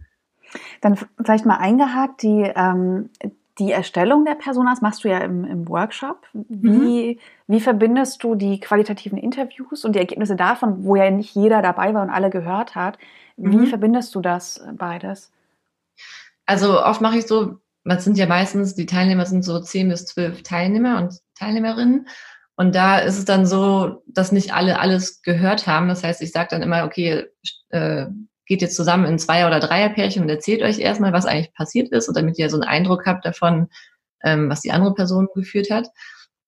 Dann 0.81 0.97
vielleicht 1.23 1.45
mal 1.45 1.59
eingehakt, 1.59 2.23
die, 2.23 2.51
ähm, 2.57 3.11
die 3.59 3.73
Erstellung 3.73 4.25
der 4.25 4.35
Personas 4.35 4.81
machst 4.81 5.05
du 5.05 5.09
ja 5.09 5.19
im, 5.19 5.45
im 5.45 5.69
Workshop. 5.69 6.27
Wie, 6.33 7.15
mhm. 7.15 7.19
wie 7.49 7.61
verbindest 7.61 8.23
du 8.23 8.35
die 8.35 8.61
qualitativen 8.61 9.19
Interviews 9.19 9.85
und 9.85 9.95
die 9.95 9.99
Ergebnisse 9.99 10.37
davon, 10.37 10.85
wo 10.85 10.97
ja 10.97 11.11
nicht 11.11 11.35
jeder 11.35 11.61
dabei 11.61 11.93
war 11.93 12.03
und 12.03 12.11
alle 12.11 12.31
gehört 12.31 12.75
hat? 12.75 12.99
Wie 13.37 13.57
mhm. 13.57 13.67
verbindest 13.67 14.15
du 14.15 14.21
das 14.21 14.65
beides? 14.77 15.31
Also 16.47 16.83
oft 16.83 17.01
mache 17.01 17.19
ich 17.19 17.27
so, 17.27 17.59
man 17.85 18.01
sind 18.01 18.17
ja 18.17 18.27
meistens, 18.27 18.75
die 18.75 18.87
Teilnehmer 18.87 19.27
sind 19.27 19.45
so 19.45 19.61
zehn 19.61 19.89
bis 19.89 20.07
zwölf 20.07 20.43
Teilnehmer 20.43 20.99
und 20.99 21.19
Teilnehmerinnen. 21.39 22.09
Und 22.59 22.75
da 22.75 22.99
ist 22.99 23.17
es 23.17 23.25
dann 23.25 23.47
so, 23.47 24.03
dass 24.09 24.33
nicht 24.33 24.53
alle 24.53 24.81
alles 24.81 25.23
gehört 25.23 25.69
haben. 25.69 25.87
Das 25.87 26.03
heißt, 26.03 26.21
ich 26.23 26.33
sage 26.33 26.49
dann 26.51 26.63
immer, 26.63 26.85
okay, 26.85 27.27
äh, 27.69 28.07
geht 28.47 28.63
jetzt 28.63 28.75
zusammen 28.75 29.05
in 29.05 29.21
Zweier- 29.21 29.47
oder 29.47 29.61
Dreierpärchen 29.61 30.25
und 30.25 30.29
erzählt 30.29 30.63
euch 30.63 30.81
erstmal, 30.81 31.13
was 31.13 31.25
eigentlich 31.25 31.55
passiert 31.55 31.91
ist 31.91 32.09
und 32.09 32.17
damit 32.17 32.37
ihr 32.37 32.51
so 32.51 32.57
einen 32.57 32.69
Eindruck 32.69 33.07
habt 33.07 33.25
davon, 33.25 33.69
ähm, 34.25 34.51
was 34.51 34.63
die 34.63 34.73
andere 34.73 34.93
Person 34.93 35.29
geführt 35.33 35.71
hat. 35.71 35.87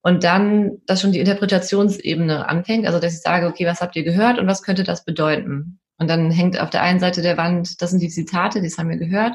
Und 0.02 0.24
dann, 0.24 0.78
dass 0.84 1.00
schon 1.00 1.12
die 1.12 1.20
Interpretationsebene 1.20 2.48
anfängt, 2.48 2.88
also 2.88 2.98
dass 2.98 3.14
ich 3.14 3.20
sage, 3.20 3.46
okay, 3.46 3.64
was 3.64 3.80
habt 3.80 3.94
ihr 3.94 4.02
gehört 4.02 4.40
und 4.40 4.48
was 4.48 4.64
könnte 4.64 4.82
das 4.82 5.04
bedeuten? 5.04 5.78
Und 5.98 6.10
dann 6.10 6.32
hängt 6.32 6.58
auf 6.58 6.70
der 6.70 6.82
einen 6.82 6.98
Seite 6.98 7.22
der 7.22 7.36
Wand, 7.36 7.80
das 7.80 7.90
sind 7.90 8.02
die 8.02 8.08
Zitate, 8.08 8.60
das 8.60 8.78
haben 8.78 8.88
wir 8.88 8.96
gehört. 8.96 9.34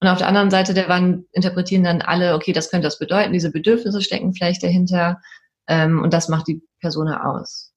Und 0.00 0.08
auf 0.08 0.16
der 0.16 0.28
anderen 0.28 0.50
Seite 0.50 0.72
der 0.72 0.88
Wand 0.88 1.26
interpretieren 1.32 1.84
dann 1.84 2.00
alle, 2.00 2.34
okay, 2.34 2.54
das 2.54 2.70
könnte 2.70 2.86
das 2.86 2.98
bedeuten, 2.98 3.34
diese 3.34 3.52
Bedürfnisse 3.52 4.00
stecken 4.00 4.32
vielleicht 4.32 4.62
dahinter 4.62 5.20
Ähm, 5.68 6.02
und 6.02 6.12
das 6.12 6.28
macht 6.28 6.48
die 6.48 6.62
Persona 6.80 7.24
aus. 7.24 7.72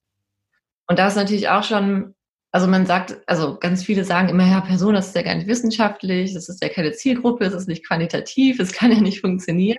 Und 0.86 0.98
da 0.98 1.06
ist 1.06 1.16
natürlich 1.16 1.48
auch 1.48 1.62
schon, 1.62 2.14
also 2.52 2.66
man 2.66 2.86
sagt, 2.86 3.16
also 3.26 3.58
ganz 3.58 3.84
viele 3.84 4.04
sagen 4.04 4.28
immer, 4.28 4.46
ja, 4.46 4.60
Persona 4.60 4.98
ist 4.98 5.14
ja 5.14 5.22
gar 5.22 5.34
nicht 5.34 5.46
wissenschaftlich, 5.46 6.34
das 6.34 6.48
ist 6.48 6.62
ja 6.62 6.68
keine 6.68 6.92
Zielgruppe, 6.92 7.44
es 7.44 7.54
ist 7.54 7.68
nicht 7.68 7.86
quantitativ, 7.86 8.58
es 8.58 8.72
kann 8.72 8.92
ja 8.92 9.00
nicht 9.00 9.20
funktionieren. 9.20 9.78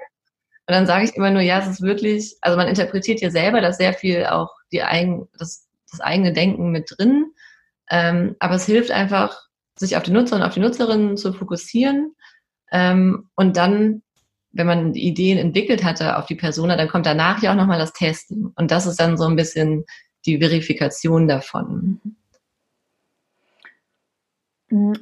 Und 0.67 0.75
dann 0.75 0.87
sage 0.87 1.05
ich 1.05 1.15
immer 1.15 1.31
nur, 1.31 1.41
ja, 1.41 1.59
es 1.59 1.67
ist 1.67 1.81
wirklich, 1.81 2.37
also 2.41 2.57
man 2.57 2.67
interpretiert 2.67 3.19
ja 3.19 3.29
selber 3.29 3.61
da 3.61 3.73
sehr 3.73 3.93
viel 3.93 4.25
auch 4.25 4.55
die 4.71 4.83
eigen, 4.83 5.27
das, 5.37 5.67
das 5.89 5.99
eigene 5.99 6.31
Denken 6.33 6.71
mit 6.71 6.93
drin. 6.95 7.33
Ähm, 7.89 8.35
aber 8.39 8.55
es 8.55 8.65
hilft 8.65 8.91
einfach, 8.91 9.37
sich 9.75 9.97
auf 9.97 10.03
die 10.03 10.11
Nutzer 10.11 10.37
und 10.37 10.43
auf 10.43 10.53
die 10.53 10.59
Nutzerinnen 10.59 11.17
zu 11.17 11.33
fokussieren. 11.33 12.15
Ähm, 12.71 13.29
und 13.35 13.57
dann, 13.57 14.01
wenn 14.53 14.67
man 14.67 14.93
Ideen 14.93 15.37
entwickelt 15.37 15.83
hatte 15.83 16.17
auf 16.17 16.25
die 16.25 16.35
Persona, 16.35 16.75
dann 16.75 16.89
kommt 16.89 17.05
danach 17.05 17.41
ja 17.41 17.51
auch 17.51 17.55
nochmal 17.55 17.79
das 17.79 17.93
Testen. 17.93 18.51
Und 18.55 18.71
das 18.71 18.85
ist 18.85 18.99
dann 18.99 19.17
so 19.17 19.25
ein 19.25 19.35
bisschen 19.35 19.85
die 20.25 20.39
Verifikation 20.39 21.27
davon. 21.27 21.99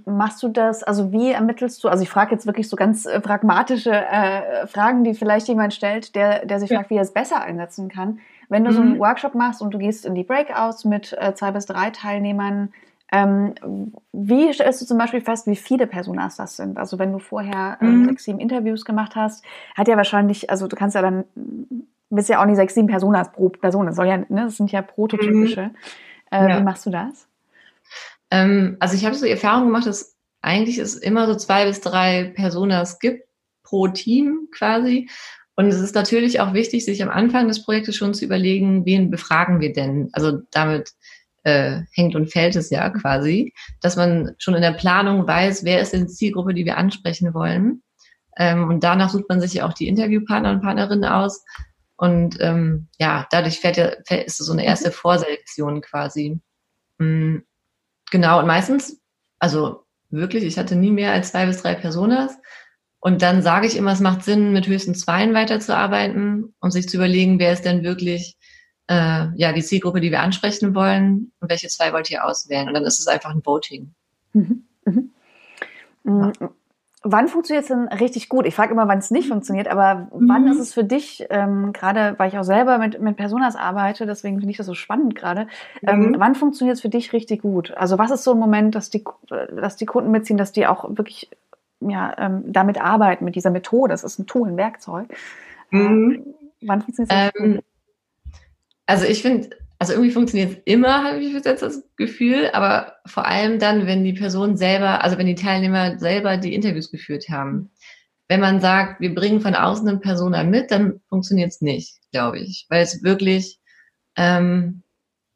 Machst 0.05 0.41
du 0.41 0.47
das, 0.47 0.81
also 0.81 1.11
wie 1.11 1.31
ermittelst 1.31 1.83
du, 1.83 1.89
also 1.89 2.01
ich 2.01 2.09
frage 2.09 2.31
jetzt 2.31 2.47
wirklich 2.47 2.67
so 2.67 2.75
ganz 2.75 3.05
äh, 3.05 3.19
pragmatische 3.19 3.91
äh, 3.91 4.65
Fragen, 4.65 5.03
die 5.03 5.13
vielleicht 5.13 5.47
jemand 5.47 5.75
stellt, 5.75 6.15
der, 6.15 6.45
der 6.45 6.59
sich 6.59 6.71
ja. 6.71 6.77
fragt, 6.77 6.89
wie 6.89 6.95
er 6.95 7.03
es 7.03 7.13
besser 7.13 7.41
einsetzen 7.41 7.87
kann. 7.87 8.19
Wenn 8.49 8.63
du 8.63 8.71
mhm. 8.71 8.75
so 8.75 8.81
einen 8.81 8.93
mhm. 8.93 8.99
Workshop 8.99 9.35
machst 9.35 9.61
und 9.61 9.71
du 9.71 9.77
gehst 9.77 10.05
in 10.05 10.15
die 10.15 10.23
Breakouts 10.23 10.85
mit 10.85 11.15
äh, 11.19 11.35
zwei 11.35 11.51
bis 11.51 11.67
drei 11.67 11.91
Teilnehmern, 11.91 12.73
ähm, 13.11 13.55
wie 14.13 14.53
stellst 14.53 14.81
du 14.81 14.85
zum 14.85 14.97
Beispiel 14.97 15.21
fest, 15.21 15.47
wie 15.47 15.55
viele 15.55 15.87
Personas 15.87 16.37
das 16.37 16.55
sind? 16.55 16.77
Also 16.77 16.99
wenn 16.99 17.11
du 17.11 17.19
vorher 17.19 17.77
ähm, 17.81 18.01
mhm. 18.01 18.05
sechs, 18.05 18.23
sieben 18.25 18.39
Interviews 18.39 18.85
gemacht 18.85 19.15
hast, 19.15 19.43
hat 19.75 19.87
ja 19.87 19.97
wahrscheinlich, 19.97 20.49
also 20.49 20.67
du 20.67 20.75
kannst 20.75 20.95
ja 20.95 21.01
dann, 21.01 21.25
bist 22.09 22.29
ja 22.29 22.41
auch 22.41 22.45
nicht 22.45 22.57
sechs, 22.57 22.75
sieben 22.75 22.87
Personas 22.87 23.31
pro 23.31 23.49
Person, 23.49 23.87
das 23.87 23.95
soll 23.95 24.07
ja, 24.07 24.17
ne, 24.17 24.45
das 24.45 24.57
sind 24.57 24.71
ja 24.71 24.81
prototypische. 24.81 25.63
Mhm. 25.63 25.75
Äh, 26.31 26.49
ja. 26.49 26.59
Wie 26.59 26.63
machst 26.63 26.85
du 26.85 26.91
das? 26.91 27.27
Ähm, 28.29 28.77
also 28.79 28.95
ich 28.95 29.05
habe 29.05 29.15
so 29.15 29.25
die 29.25 29.31
Erfahrung 29.31 29.65
gemacht, 29.65 29.87
dass 29.87 30.15
eigentlich 30.41 30.77
es 30.77 30.95
immer 30.95 31.25
so 31.25 31.35
zwei 31.35 31.65
bis 31.65 31.81
drei 31.81 32.31
Personas 32.35 32.99
gibt 32.99 33.27
pro 33.63 33.87
Team 33.87 34.47
quasi. 34.51 35.09
Und 35.55 35.67
es 35.67 35.79
ist 35.79 35.95
natürlich 35.95 36.39
auch 36.39 36.53
wichtig, 36.53 36.85
sich 36.85 37.03
am 37.03 37.09
Anfang 37.09 37.47
des 37.47 37.63
Projektes 37.65 37.95
schon 37.95 38.13
zu 38.13 38.23
überlegen, 38.23 38.85
wen 38.85 39.11
befragen 39.11 39.59
wir 39.59 39.73
denn? 39.73 40.09
Also 40.13 40.39
damit 40.51 40.93
äh, 41.43 41.81
hängt 41.93 42.15
und 42.15 42.31
fällt 42.31 42.55
es 42.55 42.69
ja 42.69 42.89
quasi, 42.89 43.53
dass 43.81 43.95
man 43.95 44.35
schon 44.37 44.55
in 44.55 44.61
der 44.61 44.73
Planung 44.73 45.27
weiß, 45.27 45.63
wer 45.63 45.81
ist 45.81 45.93
denn 45.93 46.07
die 46.07 46.13
Zielgruppe, 46.13 46.53
die 46.53 46.65
wir 46.65 46.77
ansprechen 46.77 47.33
wollen. 47.33 47.83
Ähm, 48.37 48.69
und 48.69 48.83
danach 48.83 49.09
sucht 49.09 49.29
man 49.29 49.41
sich 49.41 49.53
ja 49.53 49.67
auch 49.67 49.73
die 49.73 49.87
Interviewpartner 49.87 50.51
und 50.51 50.61
Partnerinnen 50.61 51.09
aus. 51.09 51.43
Und 51.97 52.37
ähm, 52.39 52.87
ja, 52.97 53.27
dadurch 53.31 53.59
fährt 53.59 53.77
ja, 53.77 53.87
ist 53.87 54.39
es 54.39 54.45
so 54.45 54.53
eine 54.53 54.65
erste 54.65 54.89
mhm. 54.89 54.93
Vorselektion 54.93 55.81
quasi. 55.81 56.39
Mhm. 56.97 57.43
Genau, 58.11 58.39
und 58.39 58.47
meistens, 58.47 59.01
also 59.39 59.83
wirklich, 60.09 60.43
ich 60.43 60.57
hatte 60.57 60.75
nie 60.75 60.91
mehr 60.91 61.11
als 61.11 61.31
zwei 61.31 61.45
bis 61.45 61.61
drei 61.61 61.75
Personas. 61.75 62.37
Und 63.01 63.21
dann 63.21 63.41
sage 63.41 63.67
ich 63.67 63.77
immer, 63.77 63.91
es 63.91 63.99
macht 63.99 64.23
Sinn, 64.23 64.51
mit 64.51 64.67
höchstens 64.67 65.01
zweien 65.01 65.33
weiterzuarbeiten 65.33 66.53
und 66.59 66.71
sich 66.71 66.89
zu 66.89 66.97
überlegen, 66.97 67.39
wer 67.39 67.53
ist 67.53 67.63
denn 67.63 67.83
wirklich 67.83 68.37
äh, 68.89 69.27
ja, 69.35 69.53
die 69.53 69.61
Zielgruppe, 69.61 70.01
die 70.01 70.09
wir 70.09 70.21
ansprechen 70.21 70.73
wollen 70.73 71.31
und 71.39 71.49
welche 71.49 71.67
zwei 71.67 71.93
wollt 71.93 72.09
ihr 72.09 72.25
auswählen. 72.25 72.67
Und 72.67 72.73
dann 72.73 72.83
ist 72.83 72.99
es 72.99 73.07
einfach 73.07 73.29
ein 73.29 73.45
Voting. 73.45 73.93
Mhm. 74.33 74.63
Mhm. 74.85 75.11
Ja. 76.05 76.31
Wann 77.03 77.29
funktioniert 77.29 77.63
es 77.63 77.69
denn 77.69 77.87
richtig 77.87 78.27
gut? 78.27 78.45
Ich 78.45 78.55
frage 78.55 78.73
immer, 78.73 78.87
wann 78.89 78.97
es 78.97 79.11
nicht 79.11 79.29
funktioniert, 79.29 79.69
aber 79.69 80.09
mhm. 80.11 80.27
wann 80.27 80.47
ist 80.47 80.59
es 80.59 80.73
für 80.73 80.83
dich, 80.83 81.25
ähm, 81.29 81.71
gerade 81.71 82.15
weil 82.17 82.29
ich 82.29 82.37
auch 82.37 82.43
selber 82.43 82.77
mit, 82.77 82.99
mit 82.99 83.15
Personas 83.15 83.55
arbeite, 83.55 84.05
deswegen 84.05 84.39
finde 84.39 84.51
ich 84.51 84.57
das 84.57 84.65
so 84.65 84.73
spannend 84.73 85.15
gerade, 85.15 85.47
ähm, 85.83 85.99
mhm. 85.99 86.15
wann 86.17 86.35
funktioniert 86.35 86.75
es 86.75 86.81
für 86.81 86.89
dich 86.89 87.13
richtig 87.13 87.43
gut? 87.43 87.71
Also 87.77 87.97
was 87.99 88.11
ist 88.11 88.23
so 88.23 88.31
ein 88.31 88.39
Moment, 88.39 88.75
dass 88.75 88.89
die, 88.89 89.05
dass 89.29 89.77
die 89.77 89.85
Kunden 89.85 90.11
mitziehen, 90.11 90.37
dass 90.37 90.51
die 90.51 90.67
auch 90.67 90.97
wirklich 90.97 91.29
ja, 91.79 92.13
ähm, 92.17 92.43
damit 92.47 92.81
arbeiten, 92.81 93.23
mit 93.23 93.35
dieser 93.35 93.51
Methode? 93.51 93.91
Das 93.91 94.03
ist 94.03 94.19
ein 94.19 94.27
Tool, 94.27 94.49
ein 94.49 94.57
Werkzeug. 94.57 95.07
Mhm. 95.69 95.79
Ähm, 95.79 96.33
wann 96.61 96.81
funktioniert 96.81 97.33
es? 97.35 97.63
Also 98.89 99.05
ich 99.05 99.21
finde, 99.21 99.51
also 99.77 99.93
irgendwie 99.93 100.09
funktioniert 100.09 100.51
es 100.51 100.57
immer, 100.65 101.03
habe 101.03 101.19
ich 101.19 101.31
jetzt 101.31 101.61
das 101.61 101.83
Gefühl, 101.95 102.49
aber 102.53 102.95
vor 103.05 103.27
allem 103.27 103.59
dann, 103.59 103.85
wenn 103.85 104.03
die 104.03 104.13
Person 104.13 104.57
selber, 104.57 105.03
also 105.03 105.19
wenn 105.19 105.27
die 105.27 105.35
Teilnehmer 105.35 105.99
selber 105.99 106.37
die 106.37 106.55
Interviews 106.55 106.89
geführt 106.89 107.29
haben. 107.29 107.69
Wenn 108.27 108.39
man 108.39 108.61
sagt, 108.61 108.99
wir 108.99 109.13
bringen 109.13 109.41
von 109.41 109.53
außen 109.53 109.87
eine 109.87 109.99
Persona 109.99 110.43
mit, 110.43 110.71
dann 110.71 111.01
funktioniert 111.07 111.51
es 111.51 111.61
nicht, 111.61 111.99
glaube 112.11 112.39
ich, 112.39 112.65
weil 112.69 112.81
es 112.81 113.03
wirklich, 113.03 113.59
ähm, 114.15 114.81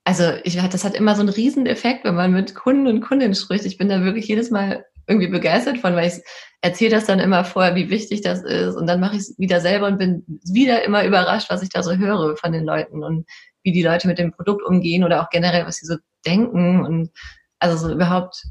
also 0.04 0.24
ich, 0.44 0.56
das 0.56 0.84
hat 0.84 0.96
immer 0.96 1.14
so 1.14 1.22
einen 1.22 1.30
riesen 1.30 1.68
Effekt, 1.68 2.06
wenn 2.06 2.16
man 2.16 2.32
mit 2.32 2.56
Kunden 2.56 2.88
und 2.88 3.02
Kundinnen 3.02 3.36
spricht. 3.36 3.66
Ich 3.66 3.78
bin 3.78 3.88
da 3.88 4.04
wirklich 4.04 4.28
jedes 4.28 4.50
Mal 4.50 4.84
irgendwie 5.08 5.28
begeistert 5.28 5.80
von, 5.80 5.96
weil 5.96 6.08
ich 6.08 6.22
erzähle 6.62 6.92
das 6.92 7.06
dann 7.06 7.20
immer 7.20 7.44
vorher, 7.44 7.76
wie 7.76 7.90
wichtig 7.90 8.22
das 8.22 8.42
ist 8.42 8.76
und 8.76 8.88
dann 8.88 9.00
mache 9.00 9.16
ich 9.16 9.22
es 9.22 9.36
wieder 9.38 9.60
selber 9.60 9.88
und 9.88 9.98
bin 9.98 10.24
wieder 10.46 10.84
immer 10.84 11.06
überrascht, 11.06 11.50
was 11.50 11.62
ich 11.62 11.70
da 11.70 11.84
so 11.84 11.96
höre 11.98 12.38
von 12.38 12.52
den 12.52 12.64
Leuten 12.64 13.04
und 13.04 13.26
wie 13.64 13.72
die 13.72 13.84
Leute 13.84 14.08
mit 14.08 14.18
dem 14.18 14.32
Produkt 14.32 14.64
umgehen 14.64 15.04
oder 15.04 15.22
auch 15.22 15.30
generell, 15.30 15.66
was 15.66 15.78
sie 15.78 15.86
so 15.86 15.96
denken 16.26 16.86
und 16.86 17.12
also 17.60 17.88
so 17.88 17.94
überhaupt 17.94 18.44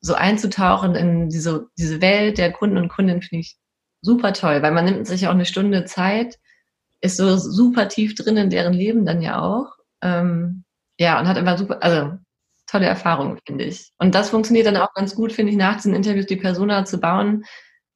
so 0.00 0.14
einzutauchen 0.14 0.94
in 0.94 1.28
diese, 1.28 1.68
diese 1.78 2.00
Welt 2.00 2.38
der 2.38 2.52
Kunden 2.52 2.78
und 2.78 2.88
Kundinnen 2.88 3.22
finde 3.22 3.40
ich 3.42 3.56
super 4.02 4.32
toll, 4.32 4.62
weil 4.62 4.72
man 4.72 4.86
nimmt 4.86 5.06
sich 5.06 5.26
auch 5.26 5.32
eine 5.32 5.44
Stunde 5.44 5.84
Zeit, 5.84 6.38
ist 7.00 7.16
so 7.16 7.36
super 7.36 7.88
tief 7.88 8.14
drin 8.14 8.36
in 8.36 8.50
deren 8.50 8.72
Leben 8.72 9.04
dann 9.04 9.22
ja 9.22 9.40
auch. 9.40 9.76
Ähm, 10.02 10.64
ja, 10.98 11.18
und 11.20 11.28
hat 11.28 11.36
immer 11.36 11.56
super, 11.58 11.82
also 11.82 12.18
tolle 12.70 12.86
Erfahrung, 12.86 13.38
finde 13.46 13.64
ich. 13.64 13.92
Und 13.98 14.14
das 14.14 14.30
funktioniert 14.30 14.66
dann 14.66 14.76
auch 14.76 14.94
ganz 14.94 15.14
gut, 15.14 15.32
finde 15.32 15.52
ich, 15.52 15.58
nach 15.58 15.76
diesen 15.76 15.94
Interviews 15.94 16.26
die 16.26 16.36
Persona 16.36 16.84
zu 16.84 16.98
bauen, 16.98 17.44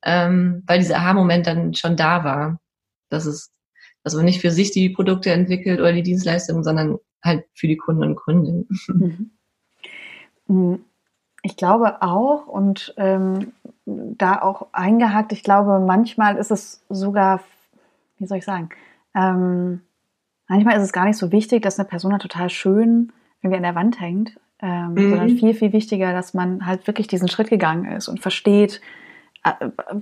ähm, 0.02 0.62
weil 0.66 0.80
dieser 0.80 0.96
Aha-Moment 0.96 1.46
dann 1.46 1.74
schon 1.74 1.96
da 1.96 2.24
war. 2.24 2.58
Das 3.08 3.26
ist, 3.26 3.52
dass 4.02 4.14
man 4.14 4.24
nicht 4.24 4.40
für 4.40 4.50
sich 4.50 4.72
die 4.72 4.90
Produkte 4.90 5.30
entwickelt 5.30 5.80
oder 5.80 5.92
die 5.92 6.02
Dienstleistungen, 6.02 6.64
sondern 6.64 6.98
halt 7.22 7.44
für 7.54 7.68
die 7.68 7.76
Kunden 7.76 8.02
und 8.02 8.16
Kundinnen. 8.16 8.68
Mhm. 10.46 10.84
Ich 11.42 11.56
glaube 11.56 12.02
auch 12.02 12.46
und 12.46 12.94
ähm, 12.98 13.52
da 13.86 14.42
auch 14.42 14.68
eingehakt, 14.72 15.32
ich 15.32 15.42
glaube, 15.42 15.78
manchmal 15.80 16.36
ist 16.36 16.50
es 16.50 16.84
sogar, 16.88 17.40
wie 18.18 18.26
soll 18.26 18.38
ich 18.38 18.44
sagen, 18.44 18.68
ähm, 19.14 19.80
manchmal 20.48 20.76
ist 20.76 20.82
es 20.82 20.92
gar 20.92 21.04
nicht 21.04 21.16
so 21.16 21.32
wichtig, 21.32 21.62
dass 21.62 21.78
eine 21.78 21.88
Person 21.88 22.18
total 22.18 22.50
schön 22.50 23.12
irgendwie 23.42 23.56
an 23.56 23.62
der 23.62 23.74
Wand 23.74 24.00
hängt, 24.00 24.38
ähm, 24.64 24.94
mhm. 24.94 25.10
sondern 25.10 25.28
viel, 25.28 25.52
viel 25.52 25.74
wichtiger, 25.74 26.14
dass 26.14 26.32
man 26.32 26.66
halt 26.66 26.86
wirklich 26.86 27.06
diesen 27.06 27.28
Schritt 27.28 27.50
gegangen 27.50 27.84
ist 27.92 28.08
und 28.08 28.20
versteht, 28.20 28.80
äh, 29.44 29.52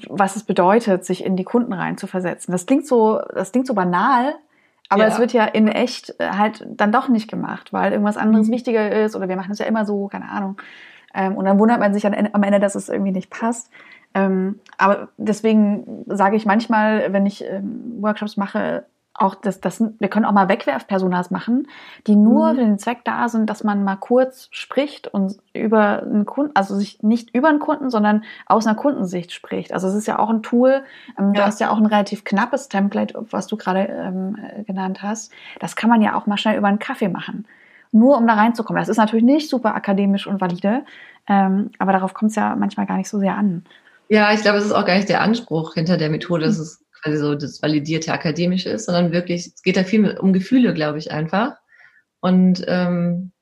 was 0.08 0.36
es 0.36 0.44
bedeutet, 0.44 1.04
sich 1.04 1.24
in 1.24 1.36
die 1.36 1.42
Kunden 1.42 1.72
rein 1.72 1.98
zu 1.98 2.06
versetzen. 2.06 2.52
Das 2.52 2.64
klingt 2.64 2.86
so, 2.86 3.20
das 3.34 3.50
klingt 3.50 3.66
so 3.66 3.74
banal, 3.74 4.36
aber 4.88 5.02
ja. 5.02 5.08
es 5.08 5.18
wird 5.18 5.32
ja 5.32 5.46
in 5.46 5.66
echt 5.66 6.14
äh, 6.20 6.28
halt 6.28 6.64
dann 6.68 6.92
doch 6.92 7.08
nicht 7.08 7.28
gemacht, 7.28 7.72
weil 7.72 7.90
irgendwas 7.90 8.16
anderes 8.16 8.46
mhm. 8.46 8.52
wichtiger 8.52 9.04
ist 9.04 9.16
oder 9.16 9.28
wir 9.28 9.34
machen 9.34 9.50
es 9.50 9.58
ja 9.58 9.66
immer 9.66 9.84
so, 9.84 10.06
keine 10.06 10.30
Ahnung. 10.30 10.56
Ähm, 11.12 11.34
und 11.36 11.44
dann 11.44 11.58
wundert 11.58 11.80
man 11.80 11.92
sich 11.92 12.06
am 12.06 12.14
Ende, 12.14 12.60
dass 12.60 12.76
es 12.76 12.88
irgendwie 12.88 13.12
nicht 13.12 13.30
passt. 13.30 13.68
Ähm, 14.14 14.60
aber 14.78 15.08
deswegen 15.16 16.04
sage 16.06 16.36
ich 16.36 16.46
manchmal, 16.46 17.12
wenn 17.12 17.26
ich 17.26 17.44
ähm, 17.44 17.96
Workshops 18.00 18.36
mache, 18.36 18.84
auch 19.14 19.34
das, 19.34 19.60
das, 19.60 19.82
wir 19.98 20.08
können 20.08 20.24
auch 20.24 20.32
mal 20.32 20.48
Wegwerfpersonas 20.48 21.30
machen, 21.30 21.68
die 22.06 22.16
nur 22.16 22.52
mhm. 22.52 22.56
für 22.56 22.64
den 22.64 22.78
Zweck 22.78 23.04
da 23.04 23.28
sind, 23.28 23.50
dass 23.50 23.62
man 23.62 23.84
mal 23.84 23.96
kurz 23.96 24.48
spricht 24.50 25.06
und 25.06 25.36
über 25.52 26.02
einen 26.02 26.24
Kunden, 26.24 26.52
also 26.54 26.74
sich 26.76 27.02
nicht 27.02 27.34
über 27.34 27.48
einen 27.48 27.58
Kunden, 27.58 27.90
sondern 27.90 28.24
aus 28.46 28.66
einer 28.66 28.76
Kundensicht 28.76 29.32
spricht. 29.32 29.72
Also 29.72 29.88
es 29.88 29.94
ist 29.94 30.06
ja 30.06 30.18
auch 30.18 30.30
ein 30.30 30.42
Tool, 30.42 30.82
ähm, 31.18 31.34
ja. 31.34 31.40
du 31.40 31.46
hast 31.46 31.60
ja 31.60 31.70
auch 31.70 31.76
ein 31.76 31.86
relativ 31.86 32.24
knappes 32.24 32.68
Template, 32.68 33.14
was 33.30 33.46
du 33.46 33.56
gerade 33.56 33.80
ähm, 33.80 34.36
genannt 34.66 35.02
hast. 35.02 35.32
Das 35.60 35.76
kann 35.76 35.90
man 35.90 36.00
ja 36.00 36.16
auch 36.16 36.26
mal 36.26 36.38
schnell 36.38 36.56
über 36.56 36.68
einen 36.68 36.78
Kaffee 36.78 37.08
machen. 37.08 37.46
Nur 37.94 38.16
um 38.16 38.26
da 38.26 38.34
reinzukommen. 38.34 38.80
Das 38.80 38.88
ist 38.88 38.96
natürlich 38.96 39.24
nicht 39.24 39.50
super 39.50 39.74
akademisch 39.74 40.26
und 40.26 40.40
valide, 40.40 40.84
ähm, 41.28 41.70
aber 41.78 41.92
darauf 41.92 42.14
kommt 42.14 42.30
es 42.30 42.36
ja 42.36 42.56
manchmal 42.56 42.86
gar 42.86 42.96
nicht 42.96 43.10
so 43.10 43.18
sehr 43.18 43.36
an. 43.36 43.64
Ja, 44.08 44.32
ich 44.32 44.40
glaube, 44.40 44.58
es 44.58 44.64
ist 44.64 44.72
auch 44.72 44.86
gar 44.86 44.96
nicht 44.96 45.10
der 45.10 45.20
Anspruch 45.20 45.74
hinter 45.74 45.98
der 45.98 46.08
Methode. 46.08 46.46
Es 46.46 46.58
ist 46.58 46.82
quasi 47.02 47.18
so 47.18 47.34
das 47.34 47.62
validierte 47.62 48.12
Akademische 48.12 48.70
ist, 48.70 48.86
sondern 48.86 49.12
wirklich, 49.12 49.48
es 49.48 49.62
geht 49.62 49.76
da 49.76 49.84
viel 49.84 50.16
um 50.18 50.32
Gefühle, 50.32 50.72
glaube 50.74 50.98
ich, 50.98 51.10
einfach. 51.10 51.56
Und 52.20 52.64
ähm, 52.68 53.32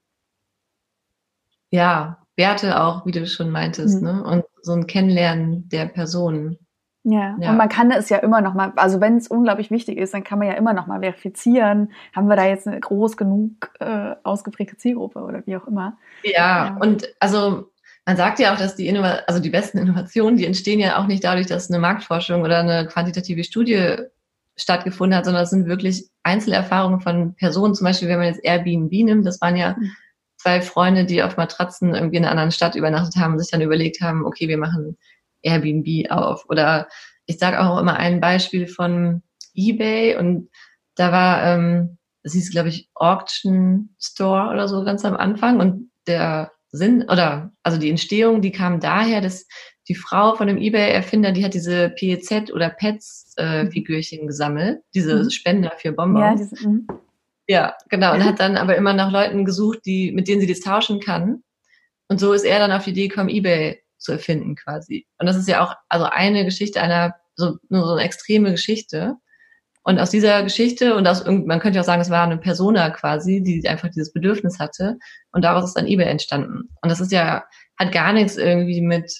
ja, 1.70 2.18
Werte 2.36 2.80
auch, 2.82 3.04
wie 3.04 3.12
du 3.12 3.26
schon 3.26 3.50
meintest, 3.50 4.00
mhm. 4.00 4.08
ne? 4.08 4.24
Und 4.24 4.44
so 4.62 4.72
ein 4.72 4.86
Kennenlernen 4.86 5.68
der 5.68 5.86
Personen. 5.86 6.58
Ja. 7.02 7.34
ja. 7.40 7.50
und 7.50 7.56
man 7.56 7.70
kann 7.70 7.90
es 7.92 8.10
ja 8.10 8.18
immer 8.18 8.42
noch 8.42 8.52
mal, 8.52 8.72
also 8.76 9.00
wenn 9.00 9.16
es 9.16 9.26
unglaublich 9.28 9.70
wichtig 9.70 9.96
ist, 9.96 10.12
dann 10.12 10.22
kann 10.22 10.38
man 10.38 10.48
ja 10.48 10.54
immer 10.54 10.74
noch 10.74 10.86
mal 10.86 11.00
verifizieren, 11.00 11.92
haben 12.14 12.28
wir 12.28 12.36
da 12.36 12.44
jetzt 12.44 12.66
eine 12.66 12.78
groß 12.78 13.16
genug 13.16 13.70
äh, 13.80 14.16
ausgeprägte 14.22 14.76
Zielgruppe 14.76 15.20
oder 15.20 15.42
wie 15.46 15.56
auch 15.56 15.66
immer. 15.66 15.96
Ja, 16.22 16.66
ja, 16.66 16.76
und 16.78 17.08
also 17.18 17.69
man 18.10 18.16
sagt 18.16 18.40
ja 18.40 18.52
auch, 18.52 18.58
dass 18.58 18.74
die 18.74 18.88
Innova 18.88 19.20
also 19.28 19.38
die 19.38 19.50
besten 19.50 19.78
Innovationen, 19.78 20.36
die 20.36 20.44
entstehen 20.44 20.80
ja 20.80 20.98
auch 20.98 21.06
nicht 21.06 21.22
dadurch, 21.22 21.46
dass 21.46 21.70
eine 21.70 21.78
Marktforschung 21.78 22.42
oder 22.42 22.58
eine 22.58 22.88
quantitative 22.88 23.44
Studie 23.44 23.98
stattgefunden 24.56 25.16
hat, 25.16 25.26
sondern 25.26 25.44
es 25.44 25.50
sind 25.50 25.68
wirklich 25.68 26.10
Einzelerfahrungen 26.24 27.00
von 27.00 27.36
Personen. 27.36 27.72
Zum 27.76 27.84
Beispiel, 27.84 28.08
wenn 28.08 28.18
man 28.18 28.26
jetzt 28.26 28.42
Airbnb 28.42 28.90
nimmt, 28.90 29.24
das 29.24 29.40
waren 29.40 29.54
ja 29.54 29.76
mhm. 29.78 29.92
zwei 30.38 30.60
Freunde, 30.60 31.04
die 31.04 31.22
auf 31.22 31.36
Matratzen 31.36 31.94
irgendwie 31.94 32.16
in 32.16 32.24
einer 32.24 32.32
anderen 32.32 32.50
Stadt 32.50 32.74
übernachtet 32.74 33.14
haben 33.14 33.34
und 33.34 33.38
sich 33.38 33.52
dann 33.52 33.60
überlegt 33.60 34.00
haben, 34.00 34.26
okay, 34.26 34.48
wir 34.48 34.58
machen 34.58 34.98
Airbnb 35.42 36.10
auf. 36.10 36.46
Oder 36.48 36.88
ich 37.26 37.38
sage 37.38 37.60
auch 37.60 37.78
immer 37.78 37.94
ein 37.94 38.20
Beispiel 38.20 38.66
von 38.66 39.22
eBay 39.54 40.16
und 40.16 40.50
da 40.96 41.12
war, 41.12 41.44
ähm, 41.44 41.98
das 42.24 42.32
hieß, 42.32 42.50
glaube 42.50 42.70
ich, 42.70 42.90
Auction 42.96 43.94
Store 44.00 44.50
oder 44.50 44.66
so 44.66 44.82
ganz 44.82 45.04
am 45.04 45.16
Anfang 45.16 45.60
und 45.60 45.92
der 46.08 46.50
Sinn 46.72 47.02
oder 47.02 47.52
also 47.62 47.78
die 47.78 47.90
Entstehung, 47.90 48.42
die 48.42 48.52
kam 48.52 48.80
daher, 48.80 49.20
dass 49.20 49.46
die 49.88 49.94
Frau 49.94 50.36
von 50.36 50.46
dem 50.46 50.58
eBay-Erfinder, 50.58 51.32
die 51.32 51.44
hat 51.44 51.54
diese 51.54 51.90
PEZ 51.90 52.52
oder 52.52 52.70
Pets-Figürchen 52.70 54.20
äh, 54.20 54.26
gesammelt, 54.26 54.82
diese 54.94 55.24
mhm. 55.24 55.30
Spender 55.30 55.72
für 55.76 55.92
Bonbons. 55.92 56.52
Ja, 56.60 56.68
mhm. 56.68 56.86
ja, 57.48 57.76
genau. 57.88 58.14
Und 58.14 58.24
hat 58.24 58.38
dann 58.38 58.56
aber 58.56 58.76
immer 58.76 58.92
nach 58.92 59.10
Leuten 59.10 59.44
gesucht, 59.44 59.80
die, 59.84 60.12
mit 60.12 60.28
denen 60.28 60.40
sie 60.40 60.46
das 60.46 60.60
tauschen 60.60 61.00
kann. 61.00 61.42
Und 62.08 62.20
so 62.20 62.32
ist 62.32 62.44
er 62.44 62.58
dann 62.58 62.72
auf 62.72 62.84
die 62.84 62.90
Idee 62.90 63.08
gekommen, 63.08 63.28
eBay 63.28 63.82
zu 63.98 64.12
erfinden 64.12 64.54
quasi. 64.54 65.06
Und 65.18 65.26
das 65.26 65.36
ist 65.36 65.48
ja 65.48 65.64
auch 65.64 65.74
also 65.88 66.06
eine 66.06 66.44
Geschichte 66.44 66.80
einer, 66.80 67.14
so, 67.34 67.56
nur 67.68 67.84
so 67.84 67.92
eine 67.92 68.02
extreme 68.02 68.52
Geschichte. 68.52 69.16
Und 69.82 69.98
aus 69.98 70.10
dieser 70.10 70.42
Geschichte 70.42 70.94
und 70.94 71.06
aus 71.06 71.24
man 71.24 71.58
könnte 71.58 71.80
auch 71.80 71.84
sagen, 71.84 72.02
es 72.02 72.10
war 72.10 72.24
eine 72.24 72.36
Persona 72.36 72.90
quasi, 72.90 73.42
die 73.42 73.66
einfach 73.66 73.88
dieses 73.88 74.12
Bedürfnis 74.12 74.58
hatte. 74.58 74.98
Und 75.32 75.42
daraus 75.42 75.64
ist 75.64 75.74
dann 75.74 75.86
eBay 75.86 76.06
entstanden. 76.06 76.68
Und 76.82 76.90
das 76.90 77.00
ist 77.00 77.12
ja, 77.12 77.44
hat 77.78 77.92
gar 77.92 78.12
nichts 78.12 78.36
irgendwie 78.36 78.82
mit 78.82 79.10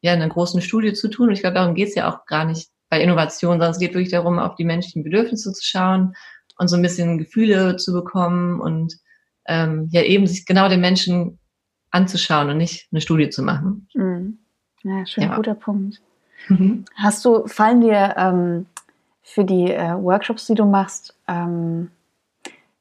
ja, 0.00 0.12
einer 0.12 0.28
großen 0.28 0.60
Studie 0.60 0.92
zu 0.92 1.08
tun. 1.08 1.28
Und 1.28 1.34
ich 1.34 1.40
glaube, 1.40 1.54
darum 1.54 1.74
geht 1.74 1.88
es 1.88 1.94
ja 1.94 2.10
auch 2.10 2.26
gar 2.26 2.44
nicht 2.44 2.68
bei 2.88 3.00
Innovation, 3.00 3.52
sondern 3.52 3.70
es 3.70 3.78
geht 3.78 3.94
wirklich 3.94 4.10
darum, 4.10 4.38
auf 4.38 4.56
die 4.56 4.64
menschlichen 4.64 5.04
Bedürfnisse 5.04 5.52
zu 5.52 5.62
schauen 5.64 6.14
und 6.56 6.68
so 6.68 6.76
ein 6.76 6.82
bisschen 6.82 7.18
Gefühle 7.18 7.76
zu 7.76 7.92
bekommen 7.92 8.60
und 8.60 8.94
ähm, 9.46 9.88
ja 9.92 10.02
eben 10.02 10.26
sich 10.26 10.46
genau 10.46 10.68
den 10.68 10.80
Menschen 10.80 11.38
anzuschauen 11.90 12.50
und 12.50 12.58
nicht 12.58 12.88
eine 12.90 13.00
Studie 13.00 13.30
zu 13.30 13.42
machen. 13.42 13.88
Mhm. 13.94 14.38
Ja, 14.82 15.06
schön, 15.06 15.24
ja. 15.24 15.36
guter 15.36 15.54
Punkt. 15.54 16.00
Mhm. 16.48 16.84
Hast 16.94 17.24
du, 17.24 17.46
fallen 17.46 17.80
dir 17.80 18.14
ähm, 18.16 18.66
für 19.32 19.44
die 19.44 19.70
äh, 19.70 19.94
Workshops, 20.02 20.46
die 20.46 20.54
du 20.54 20.64
machst, 20.64 21.14
ähm, 21.28 21.90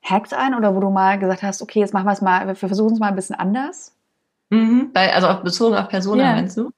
Hacks 0.01 0.31
ein 0.31 0.55
oder 0.55 0.73
wo 0.73 0.79
du 0.79 0.89
mal 0.89 1.19
gesagt 1.19 1.43
hast, 1.43 1.61
okay, 1.61 1.79
jetzt 1.79 1.93
machen 1.93 2.05
wir 2.05 2.13
es 2.13 2.21
mal, 2.21 2.47
wir 2.47 2.55
versuchen 2.55 2.93
es 2.93 2.99
mal 2.99 3.09
ein 3.09 3.15
bisschen 3.15 3.35
anders? 3.35 3.93
Mhm. 4.49 4.91
Bei, 4.93 5.13
also 5.13 5.27
auf, 5.27 5.43
bezogen 5.43 5.75
auf 5.75 5.89
Persona, 5.89 6.23
ja. 6.23 6.33
meinst 6.33 6.57
du? 6.57 6.71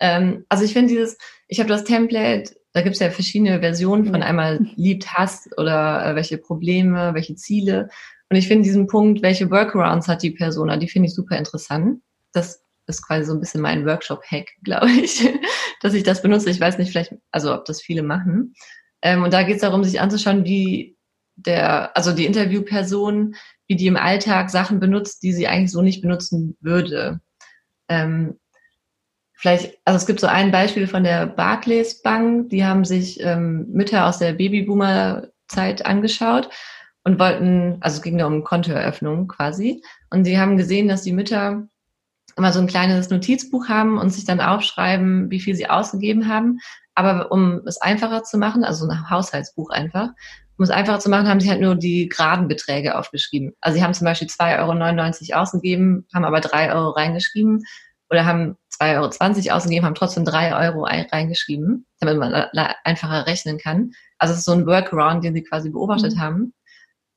Ähm, 0.00 0.44
also 0.48 0.64
ich 0.64 0.72
finde 0.72 0.88
dieses, 0.88 1.16
ich 1.46 1.60
habe 1.60 1.68
das 1.68 1.84
Template, 1.84 2.56
da 2.72 2.82
gibt 2.82 2.94
es 2.94 3.00
ja 3.00 3.10
verschiedene 3.10 3.60
Versionen 3.60 4.06
von 4.06 4.22
einmal 4.22 4.58
liebt, 4.74 5.12
hasst 5.14 5.56
oder 5.56 6.04
äh, 6.04 6.14
welche 6.16 6.38
Probleme, 6.38 7.14
welche 7.14 7.36
Ziele. 7.36 7.88
Und 8.28 8.36
ich 8.36 8.48
finde 8.48 8.64
diesen 8.64 8.88
Punkt, 8.88 9.22
welche 9.22 9.50
Workarounds 9.50 10.08
hat 10.08 10.22
die 10.22 10.32
Persona, 10.32 10.76
die 10.76 10.88
finde 10.88 11.08
ich 11.08 11.14
super 11.14 11.38
interessant. 11.38 12.02
Das 12.32 12.60
ist 12.88 13.06
quasi 13.06 13.24
so 13.24 13.34
ein 13.34 13.40
bisschen 13.40 13.60
mein 13.60 13.86
Workshop-Hack, 13.86 14.48
glaube 14.64 14.90
ich, 14.90 15.28
dass 15.80 15.94
ich 15.94 16.02
das 16.02 16.22
benutze. 16.22 16.50
Ich 16.50 16.60
weiß 16.60 16.78
nicht, 16.78 16.90
vielleicht, 16.90 17.14
also 17.30 17.54
ob 17.54 17.64
das 17.66 17.80
viele 17.80 18.02
machen. 18.02 18.54
Ähm, 19.02 19.22
und 19.22 19.32
da 19.32 19.42
geht 19.42 19.56
es 19.56 19.62
darum, 19.62 19.84
sich 19.84 20.00
anzuschauen, 20.00 20.44
wie 20.44 20.96
der, 21.36 21.96
also 21.96 22.12
die 22.12 22.26
Interviewperson, 22.26 23.34
wie 23.66 23.76
die 23.76 23.86
im 23.86 23.96
Alltag 23.96 24.50
Sachen 24.50 24.80
benutzt, 24.80 25.22
die 25.22 25.32
sie 25.32 25.46
eigentlich 25.46 25.72
so 25.72 25.82
nicht 25.82 26.00
benutzen 26.02 26.56
würde. 26.60 27.20
Ähm, 27.88 28.38
vielleicht, 29.34 29.78
also 29.84 29.96
es 29.96 30.06
gibt 30.06 30.20
so 30.20 30.26
ein 30.26 30.50
Beispiel 30.50 30.86
von 30.86 31.04
der 31.04 31.26
Barclays 31.26 32.02
Bank, 32.02 32.50
die 32.50 32.64
haben 32.64 32.84
sich 32.84 33.20
ähm, 33.20 33.66
Mütter 33.70 34.06
aus 34.06 34.18
der 34.18 34.32
Babyboomer-Zeit 34.32 35.84
angeschaut 35.84 36.48
und 37.04 37.18
wollten, 37.18 37.76
also 37.80 37.98
es 37.98 38.02
ging 38.02 38.18
da 38.18 38.26
um 38.26 38.44
Kontoeröffnung 38.44 39.28
quasi, 39.28 39.82
und 40.10 40.24
sie 40.24 40.38
haben 40.38 40.56
gesehen, 40.56 40.88
dass 40.88 41.02
die 41.02 41.12
Mütter 41.12 41.68
immer 42.36 42.52
so 42.52 42.60
ein 42.60 42.66
kleines 42.66 43.10
Notizbuch 43.10 43.68
haben 43.68 43.98
und 43.98 44.10
sich 44.10 44.24
dann 44.24 44.40
aufschreiben, 44.40 45.30
wie 45.30 45.40
viel 45.40 45.54
sie 45.54 45.68
ausgegeben 45.68 46.28
haben. 46.28 46.58
Aber 46.94 47.32
um 47.32 47.62
es 47.66 47.80
einfacher 47.80 48.22
zu 48.24 48.38
machen, 48.38 48.64
also 48.64 48.86
ein 48.86 49.10
Haushaltsbuch 49.10 49.70
einfach, 49.70 50.08
um 50.58 50.62
es 50.62 50.70
einfacher 50.70 51.00
zu 51.00 51.10
machen, 51.10 51.28
haben 51.28 51.40
sie 51.40 51.50
halt 51.50 51.60
nur 51.60 51.74
die 51.74 52.08
geraden 52.08 52.48
Beträge 52.48 52.96
aufgeschrieben. 52.96 53.52
Also 53.60 53.78
sie 53.78 53.84
haben 53.84 53.94
zum 53.94 54.06
Beispiel 54.06 54.28
2,99 54.28 55.32
Euro 55.32 55.42
ausgegeben, 55.42 56.06
haben 56.14 56.24
aber 56.24 56.40
3 56.40 56.72
Euro 56.72 56.90
reingeschrieben 56.90 57.62
oder 58.08 58.24
haben 58.24 58.56
2,20 58.80 59.46
Euro 59.46 59.56
ausgegeben, 59.56 59.86
haben 59.86 59.94
trotzdem 59.94 60.24
3 60.24 60.56
Euro 60.68 60.84
reingeschrieben, 60.84 61.86
damit 62.00 62.18
man 62.18 62.32
einfacher 62.84 63.26
rechnen 63.26 63.58
kann. 63.58 63.92
Also 64.18 64.32
es 64.32 64.40
ist 64.40 64.44
so 64.46 64.52
ein 64.52 64.66
Workaround, 64.66 65.24
den 65.24 65.34
sie 65.34 65.42
quasi 65.42 65.70
beobachtet 65.70 66.14
mhm. 66.16 66.20
haben. 66.20 66.54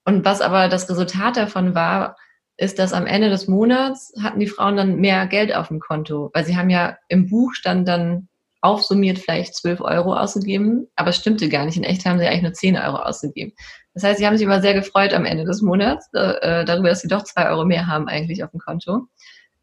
Und 0.05 0.25
was 0.25 0.41
aber 0.41 0.67
das 0.67 0.89
Resultat 0.89 1.37
davon 1.37 1.75
war, 1.75 2.17
ist, 2.59 2.77
dass 2.77 2.93
am 2.93 3.07
Ende 3.07 3.29
des 3.29 3.47
Monats 3.47 4.13
hatten 4.21 4.39
die 4.39 4.47
Frauen 4.47 4.75
dann 4.75 4.97
mehr 4.97 5.27
Geld 5.27 5.55
auf 5.55 5.69
dem 5.69 5.79
Konto, 5.79 6.29
weil 6.33 6.45
sie 6.45 6.57
haben 6.57 6.69
ja 6.69 6.97
im 7.07 7.29
Buch 7.29 7.53
stand 7.53 7.87
dann 7.87 8.27
aufsummiert 8.61 9.19
vielleicht 9.19 9.55
12 9.55 9.79
Euro 9.79 10.13
ausgegeben, 10.13 10.87
aber 10.97 11.11
es 11.11 11.15
stimmte 11.15 11.47
gar 11.47 11.63
nicht. 11.63 11.77
In 11.77 11.85
echt 11.85 12.05
haben 12.05 12.19
sie 12.19 12.27
eigentlich 12.27 12.41
nur 12.41 12.53
10 12.53 12.77
Euro 12.77 12.97
ausgegeben. 12.97 13.53
Das 13.93 14.03
heißt, 14.03 14.19
sie 14.19 14.27
haben 14.27 14.37
sich 14.37 14.45
immer 14.45 14.61
sehr 14.61 14.73
gefreut 14.73 15.13
am 15.13 15.23
Ende 15.23 15.45
des 15.45 15.61
Monats 15.61 16.09
äh, 16.11 16.65
darüber, 16.65 16.89
dass 16.89 16.99
sie 16.99 17.07
doch 17.07 17.23
2 17.23 17.49
Euro 17.49 17.63
mehr 17.63 17.87
haben 17.87 18.09
eigentlich 18.09 18.43
auf 18.43 18.51
dem 18.51 18.59
Konto. 18.59 19.07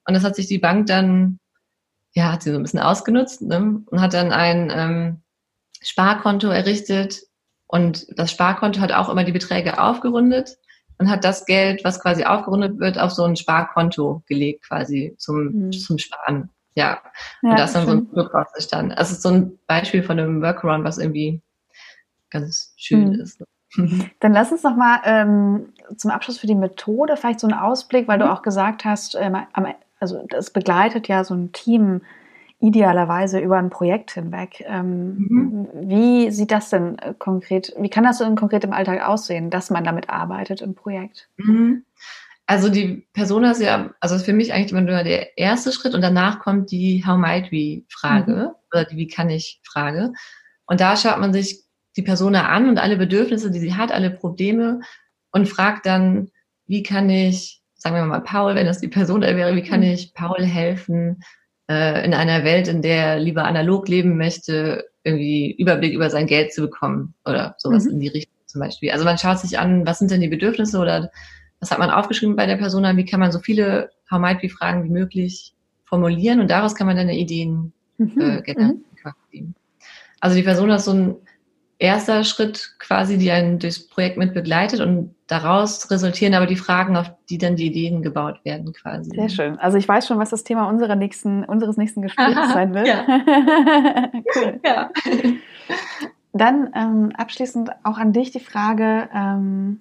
Und 0.06 0.14
das 0.14 0.24
hat 0.24 0.34
sich 0.34 0.46
die 0.46 0.58
Bank 0.58 0.86
dann, 0.86 1.38
ja, 2.14 2.32
hat 2.32 2.42
sie 2.42 2.50
so 2.50 2.56
ein 2.56 2.62
bisschen 2.62 2.80
ausgenutzt 2.80 3.42
ne? 3.42 3.82
und 3.84 4.00
hat 4.00 4.14
dann 4.14 4.32
ein 4.32 4.72
ähm, 4.74 5.22
Sparkonto 5.82 6.48
errichtet. 6.48 7.20
Und 7.66 8.06
das 8.18 8.30
Sparkonto 8.30 8.80
hat 8.80 8.92
auch 8.92 9.10
immer 9.10 9.24
die 9.24 9.32
Beträge 9.32 9.78
aufgerundet 9.78 10.56
und 10.98 11.10
hat 11.10 11.24
das 11.24 11.44
Geld, 11.46 11.84
was 11.84 12.00
quasi 12.00 12.24
aufgerundet 12.24 12.78
wird, 12.78 12.98
auf 12.98 13.12
so 13.12 13.24
ein 13.24 13.36
Sparkonto 13.36 14.22
gelegt, 14.26 14.66
quasi 14.68 15.14
zum, 15.18 15.66
mhm. 15.66 15.72
zum 15.72 15.98
Sparen. 15.98 16.50
Ja. 16.74 17.00
ja 17.42 17.50
und 17.50 17.58
da 17.58 17.64
ist 17.64 17.74
dann 17.74 17.86
so 17.86 17.92
ein 17.92 18.06
Produkt 18.08 18.34
raus 18.34 18.48
entstanden. 18.54 18.92
Also 18.92 19.14
so 19.14 19.34
ein 19.34 19.58
Beispiel 19.66 20.02
von 20.02 20.18
einem 20.18 20.42
Workaround, 20.42 20.84
was 20.84 20.98
irgendwie 20.98 21.40
ganz 22.30 22.74
schön 22.76 23.10
mhm. 23.10 23.20
ist. 23.20 23.42
Dann 24.20 24.32
lass 24.32 24.52
uns 24.52 24.62
noch 24.62 24.76
mal 24.76 25.00
ähm, 25.04 25.72
zum 25.96 26.10
Abschluss 26.10 26.38
für 26.38 26.46
die 26.46 26.54
Methode 26.54 27.16
vielleicht 27.16 27.40
so 27.40 27.46
einen 27.46 27.58
Ausblick, 27.58 28.08
weil 28.08 28.18
du 28.18 28.26
mhm. 28.26 28.30
auch 28.30 28.42
gesagt 28.42 28.84
hast, 28.84 29.16
ähm, 29.18 29.36
also 29.98 30.24
das 30.28 30.50
begleitet 30.50 31.08
ja 31.08 31.24
so 31.24 31.34
ein 31.34 31.52
Team 31.52 32.02
idealerweise 32.58 33.38
über 33.38 33.58
ein 33.58 33.70
Projekt 33.70 34.12
hinweg. 34.12 34.64
Ähm, 34.66 35.16
mhm. 35.18 35.68
Wie 35.82 36.30
sieht 36.30 36.50
das 36.50 36.70
denn 36.70 36.98
äh, 36.98 37.14
konkret, 37.18 37.74
wie 37.78 37.90
kann 37.90 38.04
das 38.04 38.18
denn 38.18 38.34
konkret 38.34 38.64
im 38.64 38.72
Alltag 38.72 39.06
aussehen, 39.06 39.50
dass 39.50 39.70
man 39.70 39.84
damit 39.84 40.08
arbeitet 40.08 40.62
im 40.62 40.74
Projekt? 40.74 41.28
Mhm. 41.36 41.84
Also 42.46 42.68
die 42.68 43.08
Persona 43.12 43.50
ist 43.50 43.60
ja, 43.60 43.90
also 44.00 44.18
für 44.18 44.32
mich 44.32 44.52
eigentlich 44.52 44.70
immer 44.70 44.80
nur 44.80 45.02
der 45.02 45.36
erste 45.36 45.72
Schritt 45.72 45.94
und 45.94 46.00
danach 46.00 46.38
kommt 46.38 46.70
die 46.70 47.04
How 47.04 47.18
might 47.18 47.50
we 47.50 47.82
Frage 47.88 48.32
mhm. 48.32 48.50
oder 48.72 48.84
die 48.84 48.96
Wie 48.96 49.08
kann 49.08 49.28
ich 49.28 49.60
Frage. 49.64 50.12
Und 50.66 50.80
da 50.80 50.96
schaut 50.96 51.18
man 51.18 51.32
sich 51.32 51.64
die 51.96 52.02
Persona 52.02 52.48
an 52.48 52.68
und 52.68 52.78
alle 52.78 52.96
Bedürfnisse, 52.96 53.50
die 53.50 53.58
sie 53.58 53.74
hat, 53.74 53.90
alle 53.90 54.10
Probleme 54.10 54.80
und 55.32 55.48
fragt 55.48 55.86
dann, 55.86 56.30
wie 56.66 56.82
kann 56.82 57.10
ich, 57.10 57.62
sagen 57.74 57.96
wir 57.96 58.04
mal 58.04 58.20
Paul, 58.20 58.54
wenn 58.54 58.66
das 58.66 58.80
die 58.80 58.88
Person 58.88 59.20
da 59.20 59.36
wäre, 59.36 59.56
wie 59.56 59.62
kann 59.62 59.80
mhm. 59.80 59.86
ich 59.86 60.14
Paul 60.14 60.44
helfen, 60.44 61.20
äh, 61.68 62.04
in 62.04 62.14
einer 62.14 62.44
Welt, 62.44 62.68
in 62.68 62.82
der 62.82 62.96
er 62.96 63.18
lieber 63.18 63.44
analog 63.44 63.88
leben 63.88 64.16
möchte, 64.16 64.86
irgendwie 65.04 65.52
Überblick 65.52 65.94
über 65.94 66.10
sein 66.10 66.26
Geld 66.26 66.52
zu 66.52 66.62
bekommen 66.62 67.14
oder 67.24 67.54
sowas 67.58 67.84
mhm. 67.84 67.92
in 67.92 68.00
die 68.00 68.08
Richtung 68.08 68.34
zum 68.46 68.60
Beispiel. 68.60 68.90
Also 68.90 69.04
man 69.04 69.18
schaut 69.18 69.38
sich 69.38 69.58
an, 69.58 69.86
was 69.86 69.98
sind 69.98 70.10
denn 70.10 70.20
die 70.20 70.28
Bedürfnisse 70.28 70.78
oder 70.78 71.10
was 71.60 71.70
hat 71.70 71.78
man 71.78 71.90
aufgeschrieben 71.90 72.36
bei 72.36 72.46
der 72.46 72.56
Persona, 72.56 72.96
wie 72.96 73.04
kann 73.04 73.20
man 73.20 73.32
so 73.32 73.38
viele 73.38 73.90
How 74.10 74.18
might 74.18 74.42
we 74.42 74.48
Fragen 74.48 74.84
wie 74.84 74.90
möglich 74.90 75.54
formulieren 75.84 76.40
und 76.40 76.50
daraus 76.50 76.74
kann 76.74 76.86
man 76.86 76.96
dann 76.96 77.08
Ideen 77.08 77.72
mhm. 77.98 78.20
äh, 78.20 78.42
generieren. 78.42 78.84
Mhm. 79.32 79.54
Also 80.20 80.36
die 80.36 80.42
Persona 80.42 80.76
ist 80.76 80.84
so 80.84 80.92
ein 80.92 81.16
erster 81.78 82.24
Schritt 82.24 82.74
quasi, 82.78 83.18
die 83.18 83.30
einen 83.30 83.58
durchs 83.58 83.86
Projekt 83.86 84.16
mit 84.16 84.32
begleitet 84.32 84.80
und 84.80 85.14
daraus 85.26 85.90
resultieren 85.90 86.34
aber 86.34 86.46
die 86.46 86.56
Fragen, 86.56 86.96
auf 86.96 87.10
die 87.28 87.38
dann 87.38 87.56
die 87.56 87.66
Ideen 87.66 88.02
gebaut 88.02 88.40
werden 88.44 88.72
quasi. 88.72 89.10
Sehr 89.10 89.28
schön. 89.28 89.58
Also 89.58 89.76
ich 89.76 89.86
weiß 89.86 90.06
schon, 90.06 90.18
was 90.18 90.30
das 90.30 90.44
Thema 90.44 90.68
unserer 90.68 90.96
nächsten, 90.96 91.44
unseres 91.44 91.76
nächsten 91.76 92.02
Gesprächs 92.02 92.52
sein 92.52 92.74
wird. 92.74 92.86
Ja. 92.86 93.04
cool. 94.36 94.60
Ja. 94.64 94.90
Dann 96.32 96.70
ähm, 96.74 97.12
abschließend 97.16 97.70
auch 97.82 97.98
an 97.98 98.12
dich 98.12 98.30
die 98.30 98.40
Frage, 98.40 99.08
ähm, 99.14 99.80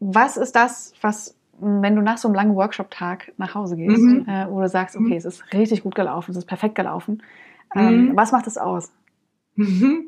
was 0.00 0.36
ist 0.36 0.54
das, 0.56 0.92
was, 1.00 1.36
wenn 1.58 1.96
du 1.96 2.02
nach 2.02 2.18
so 2.18 2.28
einem 2.28 2.34
langen 2.34 2.54
Workshop-Tag 2.54 3.32
nach 3.36 3.54
Hause 3.54 3.76
gehst, 3.76 4.02
mhm. 4.02 4.26
äh, 4.28 4.48
wo 4.48 4.60
du 4.60 4.68
sagst, 4.68 4.96
okay, 4.96 5.10
mhm. 5.10 5.16
es 5.16 5.24
ist 5.24 5.52
richtig 5.52 5.82
gut 5.82 5.94
gelaufen, 5.94 6.30
es 6.30 6.36
ist 6.36 6.46
perfekt 6.46 6.74
gelaufen, 6.74 7.22
ähm, 7.74 8.08
mhm. 8.08 8.16
was 8.16 8.32
macht 8.32 8.46
es 8.46 8.56
aus? 8.56 8.90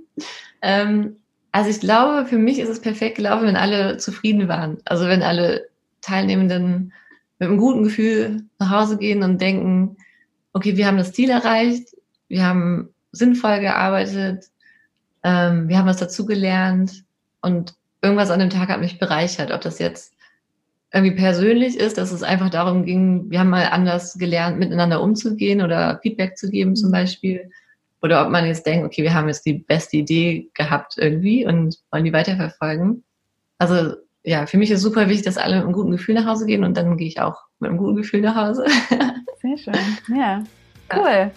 Ähm, 0.63 1.17
also 1.53 1.71
ich 1.71 1.81
glaube, 1.81 2.27
für 2.27 2.37
mich 2.37 2.59
ist 2.59 2.69
es 2.69 2.81
perfekt 2.81 3.17
gelaufen, 3.17 3.47
wenn 3.47 3.57
alle 3.57 3.97
zufrieden 3.97 4.49
waren. 4.49 4.77
Also 4.85 5.07
wenn 5.07 5.23
alle 5.23 5.69
Teilnehmenden 6.03 6.93
mit 7.39 7.49
einem 7.49 7.59
guten 7.59 7.83
Gefühl 7.83 8.43
nach 8.59 8.71
Hause 8.71 8.99
gehen 8.99 9.23
und 9.23 9.41
denken, 9.41 9.97
okay, 10.53 10.77
wir 10.77 10.87
haben 10.87 10.99
das 10.99 11.13
Ziel 11.13 11.31
erreicht, 11.31 11.97
wir 12.29 12.45
haben 12.45 12.91
sinnvoll 13.13 13.61
gearbeitet, 13.61 14.51
ähm, 15.23 15.69
wir 15.69 15.79
haben 15.79 15.89
was 15.89 15.97
dazugelernt 15.97 17.05
Und 17.41 17.75
irgendwas 18.03 18.31
an 18.31 18.41
dem 18.41 18.51
Tag 18.51 18.69
hat 18.69 18.81
mich 18.81 18.99
bereichert, 18.99 19.51
ob 19.51 19.61
das 19.63 19.79
jetzt 19.79 20.15
irgendwie 20.93 21.15
persönlich 21.15 21.79
ist, 21.79 21.99
dass 21.99 22.13
es 22.13 22.23
einfach 22.23 22.51
darum 22.51 22.85
ging, 22.85 23.31
wir 23.31 23.41
haben 23.41 23.51
mal 23.51 23.67
anders 23.67 24.19
gelernt, 24.19 24.59
miteinander 24.59 25.01
umzugehen 25.01 25.63
oder 25.63 26.01
Feedback 26.03 26.37
zu 26.37 26.51
geben 26.51 26.75
zum 26.77 26.89
mhm. 26.89 26.95
Beispiel. 26.95 27.51
Oder 28.03 28.25
ob 28.25 28.31
man 28.31 28.47
jetzt 28.47 28.65
denkt, 28.67 28.87
okay, 28.87 29.03
wir 29.03 29.15
haben 29.15 29.29
jetzt 29.29 29.45
die 29.45 29.55
beste 29.55 29.99
Idee 29.99 30.51
gehabt 30.55 30.95
irgendwie 30.97 31.47
und 31.47 31.77
wollen 31.91 32.05
die 32.05 32.13
weiterverfolgen. 32.13 33.05
Also 33.59 33.95
ja, 34.23 34.47
für 34.47 34.59
mich 34.59 34.71
ist 34.71 34.83
super 34.83 35.09
wichtig, 35.09 35.25
dass 35.25 35.39
alle 35.39 35.57
mit 35.57 35.65
einem 35.65 35.73
guten 35.73 35.91
Gefühl 35.91 36.15
nach 36.15 36.27
Hause 36.27 36.47
gehen 36.47 36.65
und 36.65 36.77
dann 36.77 36.97
gehe 36.97 37.09
ich 37.09 37.21
auch 37.21 37.39
mit 37.59 37.71
einem 37.71 37.79
guten 37.79 37.97
Gefühl 37.97 38.21
nach 38.21 38.37
Hause. 38.37 38.67
Sehr 39.43 39.59
schön. 39.59 39.75
Ja, 40.15 40.43
cool. 40.95 41.09
Ja. 41.09 41.31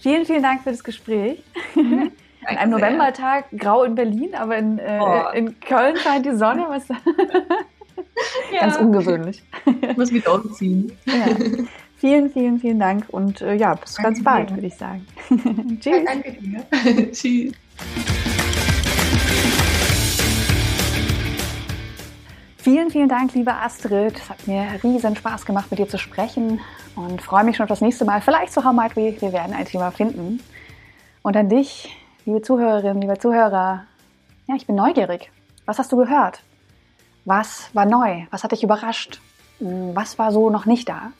Vielen, 0.00 0.26
vielen 0.26 0.42
Dank 0.42 0.62
für 0.62 0.70
das 0.70 0.84
Gespräch. 0.84 1.42
Mhm. 1.74 2.10
An 2.46 2.56
einem 2.58 2.72
Novembertag, 2.72 3.46
grau 3.56 3.84
in 3.84 3.94
Berlin, 3.94 4.34
aber 4.34 4.58
in, 4.58 4.78
äh, 4.78 5.00
oh. 5.00 5.30
in 5.34 5.58
Köln 5.60 5.96
scheint 5.96 6.26
die 6.26 6.36
Sonne. 6.36 6.66
Was 6.68 6.86
ja. 8.52 8.60
Ganz 8.60 8.76
ungewöhnlich. 8.76 9.42
Ich 9.80 9.96
muss 9.96 10.12
mich 10.12 10.28
umziehen. 10.28 10.92
Ja. 11.06 11.36
Vielen, 12.04 12.28
vielen, 12.28 12.60
vielen 12.60 12.78
Dank 12.78 13.06
und 13.08 13.40
äh, 13.40 13.54
ja, 13.54 13.72
bis 13.72 13.94
danke 13.94 14.10
ganz 14.10 14.22
bald, 14.22 14.54
würde 14.54 14.66
ich 14.66 14.76
sagen. 14.76 15.06
Tschüss. 15.80 16.04
Danke 16.04 16.32
dir. 16.32 16.62
Tschüss. 17.12 17.54
Vielen, 22.58 22.90
vielen 22.90 23.08
Dank, 23.08 23.32
liebe 23.32 23.54
Astrid. 23.54 24.18
Es 24.18 24.28
hat 24.28 24.46
mir 24.46 24.66
riesen 24.82 25.16
Spaß 25.16 25.46
gemacht, 25.46 25.70
mit 25.70 25.78
dir 25.78 25.88
zu 25.88 25.96
sprechen 25.96 26.60
und 26.94 27.22
freue 27.22 27.42
mich 27.42 27.56
schon 27.56 27.64
auf 27.64 27.70
das 27.70 27.80
nächste 27.80 28.04
Mal. 28.04 28.20
Vielleicht 28.20 28.52
zu 28.52 28.62
How 28.62 28.74
Might 28.74 28.96
We. 28.96 29.18
Wir 29.18 29.32
werden 29.32 29.54
ein 29.54 29.64
Thema 29.64 29.90
finden. 29.90 30.40
Und 31.22 31.38
an 31.38 31.48
dich, 31.48 31.96
liebe 32.26 32.42
Zuhörerinnen, 32.42 33.00
liebe 33.00 33.18
Zuhörer. 33.18 33.86
Ja, 34.46 34.54
ich 34.54 34.66
bin 34.66 34.76
neugierig. 34.76 35.30
Was 35.64 35.78
hast 35.78 35.90
du 35.90 35.96
gehört? 35.96 36.42
Was 37.24 37.70
war 37.72 37.86
neu? 37.86 38.26
Was 38.30 38.44
hat 38.44 38.52
dich 38.52 38.62
überrascht? 38.62 39.22
Hm, 39.58 39.96
was 39.96 40.18
war 40.18 40.32
so 40.32 40.50
noch 40.50 40.66
nicht 40.66 40.86
da? 40.86 41.12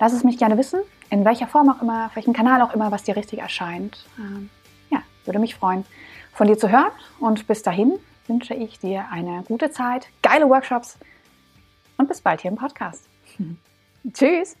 Lass 0.00 0.14
es 0.14 0.24
mich 0.24 0.38
gerne 0.38 0.56
wissen, 0.56 0.80
in 1.10 1.26
welcher 1.26 1.46
Form 1.46 1.68
auch 1.68 1.82
immer, 1.82 2.06
auf 2.06 2.16
welchem 2.16 2.32
Kanal 2.32 2.62
auch 2.62 2.72
immer, 2.72 2.90
was 2.90 3.02
dir 3.02 3.16
richtig 3.16 3.38
erscheint. 3.38 4.06
Ähm, 4.18 4.48
ja, 4.88 5.02
würde 5.26 5.38
mich 5.38 5.54
freuen, 5.54 5.84
von 6.32 6.46
dir 6.46 6.56
zu 6.56 6.70
hören. 6.70 6.90
Und 7.20 7.46
bis 7.46 7.62
dahin 7.62 7.98
wünsche 8.26 8.54
ich 8.54 8.78
dir 8.78 9.04
eine 9.12 9.44
gute 9.46 9.70
Zeit, 9.70 10.08
geile 10.22 10.48
Workshops 10.48 10.98
und 11.98 12.08
bis 12.08 12.22
bald 12.22 12.40
hier 12.40 12.50
im 12.50 12.56
Podcast. 12.56 13.04
Tschüss! 14.14 14.56